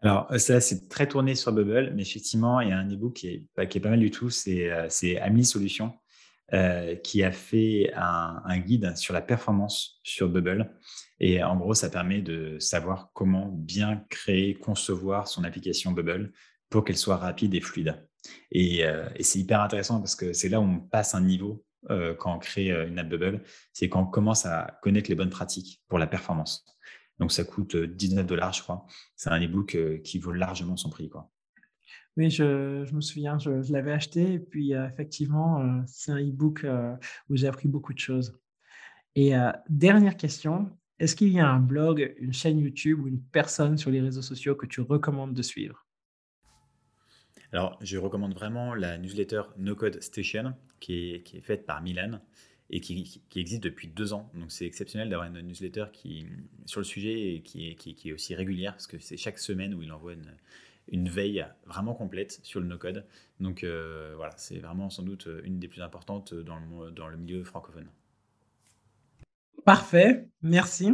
Alors, 0.01 0.31
ça, 0.37 0.61
c'est 0.61 0.87
très 0.87 1.07
tourné 1.07 1.33
sur 1.33 1.51
Bubble, 1.51 1.91
mais 1.95 2.03
effectivement, 2.03 2.61
il 2.61 2.69
y 2.69 2.71
a 2.71 2.77
un 2.77 2.87
e-book 2.87 3.13
qui 3.13 3.27
est, 3.27 3.67
qui 3.67 3.79
est 3.79 3.81
pas 3.81 3.89
mal 3.89 3.99
du 3.99 4.11
tout, 4.11 4.29
c'est 4.29 4.69
Ami 5.19 5.43
Solutions, 5.43 5.93
qui 7.03 7.23
a 7.23 7.31
fait 7.31 7.91
un, 7.95 8.57
guide 8.59 8.95
sur 8.95 9.13
la 9.13 9.21
performance 9.21 9.99
sur 10.03 10.29
Bubble. 10.29 10.73
Et 11.19 11.43
en 11.43 11.57
gros, 11.57 11.73
ça 11.73 11.89
permet 11.89 12.21
de 12.21 12.57
savoir 12.59 13.11
comment 13.13 13.47
bien 13.47 14.05
créer, 14.09 14.53
concevoir 14.53 15.27
son 15.27 15.43
application 15.43 15.91
Bubble 15.91 16.31
pour 16.69 16.83
qu'elle 16.83 16.97
soit 16.97 17.17
rapide 17.17 17.53
et 17.53 17.61
fluide. 17.61 17.95
Et, 18.51 18.85
euh, 18.85 19.07
c'est 19.19 19.39
hyper 19.39 19.61
intéressant 19.61 19.99
parce 19.99 20.15
que 20.15 20.33
c'est 20.33 20.49
là 20.49 20.59
où 20.59 20.63
on 20.63 20.79
passe 20.79 21.15
un 21.15 21.21
niveau 21.21 21.63
euh, 21.89 22.13
quand 22.15 22.35
on 22.35 22.39
crée 22.39 22.71
euh, 22.71 22.87
une 22.87 22.99
app 22.99 23.07
Bubble, 23.07 23.43
c'est 23.73 23.89
quand 23.89 24.01
on 24.01 24.07
commence 24.07 24.45
à 24.45 24.77
connaître 24.81 25.09
les 25.09 25.15
bonnes 25.15 25.29
pratiques 25.29 25.81
pour 25.87 25.99
la 25.99 26.07
performance. 26.07 26.65
Donc 27.19 27.31
ça 27.31 27.43
coûte 27.43 27.75
19 27.75 28.25
dollars, 28.25 28.53
je 28.53 28.61
crois. 28.61 28.85
C'est 29.15 29.29
un 29.29 29.41
ebook 29.41 29.77
qui 30.03 30.19
vaut 30.19 30.33
largement 30.33 30.77
son 30.77 30.89
prix. 30.89 31.09
Quoi. 31.09 31.31
Oui, 32.17 32.31
je, 32.31 32.93
me 32.93 33.01
souviens, 33.01 33.37
je, 33.37 33.71
l'avais 33.71 33.91
acheté 33.91 34.33
et 34.33 34.39
puis 34.39 34.73
effectivement, 34.73 35.83
c'est 35.85 36.11
un 36.11 36.19
e-book 36.19 36.65
où 37.29 37.35
j'ai 37.35 37.47
appris 37.47 37.67
beaucoup 37.67 37.93
de 37.93 37.99
choses. 37.99 38.37
Et 39.15 39.33
dernière 39.69 40.17
question, 40.17 40.69
est-ce 40.99 41.15
qu'il 41.15 41.29
y 41.29 41.39
a 41.39 41.47
un 41.47 41.59
blog, 41.59 42.15
une 42.17 42.33
chaîne 42.33 42.59
YouTube 42.59 43.01
ou 43.01 43.07
une 43.07 43.21
personne 43.21 43.77
sur 43.77 43.91
les 43.91 44.01
réseaux 44.01 44.23
sociaux 44.23 44.55
que 44.55 44.65
tu 44.65 44.81
recommandes 44.81 45.35
de 45.35 45.41
suivre? 45.43 45.85
Alors, 47.53 47.77
je 47.81 47.97
recommande 47.97 48.33
vraiment 48.33 48.73
la 48.73 48.97
newsletter 48.97 49.43
No 49.57 49.75
Code 49.75 50.01
Station 50.01 50.53
qui 50.79 51.11
est, 51.13 51.41
faite 51.41 51.65
par 51.65 51.81
Milan 51.81 52.19
et 52.69 52.81
qui, 52.81 53.21
existe 53.35 53.63
depuis 53.63 53.87
deux 53.87 54.11
ans. 54.13 54.29
Donc, 54.33 54.51
c'est 54.51 54.65
exceptionnel 54.65 55.09
d'avoir 55.09 55.27
une 55.27 55.39
newsletter 55.41 55.85
qui, 55.93 56.25
sur 56.65 56.81
le 56.81 56.83
sujet 56.83 57.35
et 57.35 57.41
qui 57.41 57.77
est, 58.05 58.11
aussi 58.11 58.35
régulière 58.35 58.73
parce 58.73 58.87
que 58.87 58.99
c'est 58.99 59.17
chaque 59.17 59.39
semaine 59.39 59.73
où 59.75 59.81
il 59.81 59.91
envoie 59.91 60.13
une, 60.13 60.33
veille 60.91 61.45
vraiment 61.65 61.93
complète 61.93 62.39
sur 62.43 62.59
le 62.59 62.67
no-code. 62.67 63.05
Donc 63.39 63.63
euh, 63.63 64.13
voilà, 64.15 64.33
c'est 64.37 64.59
vraiment 64.59 64.89
sans 64.89 65.03
doute 65.03 65.27
une 65.43 65.59
des 65.59 65.67
plus 65.67 65.81
importantes 65.81 66.33
dans 66.33 67.07
le 67.07 67.17
milieu 67.17 67.43
francophone. 67.43 67.87
Parfait, 69.65 70.29
merci. 70.41 70.93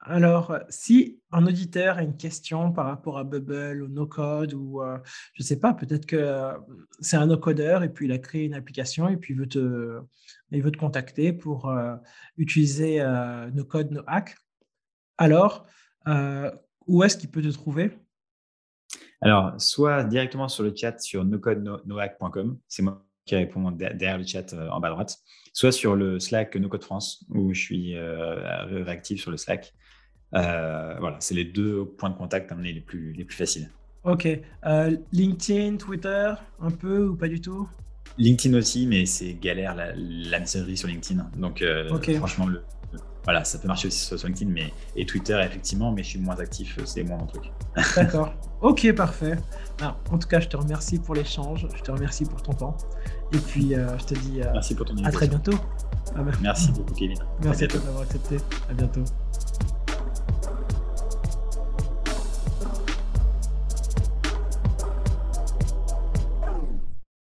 Alors, 0.00 0.56
si 0.68 1.20
un 1.32 1.44
auditeur 1.46 1.98
a 1.98 2.02
une 2.02 2.16
question 2.16 2.72
par 2.72 2.86
rapport 2.86 3.18
à 3.18 3.24
Bubble 3.24 3.82
ou 3.82 3.88
NoCode 3.88 4.54
ou 4.54 4.80
euh, 4.82 4.96
je 5.34 5.42
ne 5.42 5.46
sais 5.46 5.58
pas, 5.58 5.74
peut-être 5.74 6.06
que 6.06 6.16
euh, 6.16 6.52
c'est 7.00 7.16
un 7.16 7.26
no-codeur 7.26 7.82
et 7.82 7.92
puis 7.92 8.06
il 8.06 8.12
a 8.12 8.18
créé 8.18 8.44
une 8.44 8.54
application 8.54 9.08
et 9.08 9.16
puis 9.16 9.34
il 9.34 9.40
veut 9.40 9.48
te, 9.48 10.00
il 10.52 10.62
veut 10.62 10.70
te 10.70 10.78
contacter 10.78 11.32
pour 11.32 11.68
euh, 11.68 11.96
utiliser 12.36 13.02
NoCode, 13.52 13.90
NoHack. 13.90 14.36
Alors, 15.18 15.66
où 16.86 17.02
est-ce 17.02 17.16
qu'il 17.16 17.30
peut 17.30 17.42
te 17.42 17.48
trouver? 17.48 17.90
Alors, 19.20 19.54
soit 19.58 20.04
directement 20.04 20.48
sur 20.48 20.62
le 20.62 20.72
chat 20.74 20.98
sur 21.00 21.24
nocode-nohack.com, 21.24 22.58
c'est 22.68 22.82
moi 22.82 23.04
qui 23.24 23.36
réponds 23.36 23.70
derrière 23.72 24.18
le 24.18 24.24
chat 24.24 24.54
en 24.70 24.80
bas 24.80 24.88
à 24.88 24.90
droite, 24.92 25.18
soit 25.52 25.72
sur 25.72 25.96
le 25.96 26.18
Slack 26.18 26.56
NoCode 26.56 26.82
France, 26.84 27.24
où 27.28 27.52
je 27.52 27.60
suis 27.60 27.94
réactif 27.98 29.20
sur 29.20 29.30
le 29.30 29.36
Slack. 29.36 29.74
Euh, 30.34 30.94
voilà, 31.00 31.16
c'est 31.20 31.34
les 31.34 31.44
deux 31.44 31.84
points 31.84 32.10
de 32.10 32.16
contact 32.16 32.52
les 32.60 32.80
plus, 32.80 33.12
les 33.12 33.24
plus 33.24 33.36
faciles. 33.36 33.70
Ok. 34.04 34.28
Euh, 34.66 34.96
LinkedIn, 35.12 35.76
Twitter, 35.76 36.32
un 36.60 36.70
peu 36.70 37.06
ou 37.06 37.16
pas 37.16 37.28
du 37.28 37.40
tout? 37.40 37.68
LinkedIn 38.16 38.56
aussi, 38.56 38.86
mais 38.86 39.06
c'est 39.06 39.34
galère 39.34 39.74
la, 39.74 39.92
la 39.94 40.40
messagerie 40.40 40.76
sur 40.76 40.88
LinkedIn. 40.88 41.30
Donc, 41.36 41.62
euh, 41.62 41.88
franchement, 42.16 42.46
le, 42.46 42.62
voilà, 43.24 43.44
ça 43.44 43.58
peut 43.58 43.68
marcher 43.68 43.88
aussi 43.88 43.98
sur, 43.98 44.16
LinkedIn, 44.26 44.50
mais 44.50 44.72
et 44.96 45.04
Twitter 45.04 45.38
effectivement, 45.44 45.92
mais 45.92 46.02
je 46.02 46.08
suis 46.08 46.18
moins 46.18 46.38
actif, 46.38 46.78
c'est 46.84 47.02
moins 47.02 47.18
mon 47.18 47.26
truc. 47.26 47.52
D'accord. 47.96 48.32
ok, 48.62 48.92
parfait. 48.94 49.36
en 50.10 50.18
tout 50.18 50.28
cas, 50.28 50.40
je 50.40 50.48
te 50.48 50.56
remercie 50.56 50.98
pour 50.98 51.14
l'échange, 51.14 51.66
je 51.76 51.82
te 51.82 51.90
remercie 51.90 52.24
pour 52.24 52.42
ton 52.42 52.52
temps, 52.52 52.76
et 53.32 53.38
puis 53.38 53.74
je 53.74 54.04
te 54.04 54.14
dis 54.14 54.40
Merci 54.52 54.74
pour 54.74 54.86
ton 54.86 54.96
à 55.04 55.10
très 55.10 55.28
bientôt. 55.28 55.58
Ah 56.16 56.22
bah. 56.22 56.32
Merci 56.40 56.72
beaucoup, 56.72 56.94
Kevin. 56.94 57.18
Merci 57.44 57.64
à 57.64 57.68
toi 57.68 57.80
d'avoir 57.80 58.02
accepté. 58.02 58.36
À 58.70 58.74
bientôt. 58.74 59.04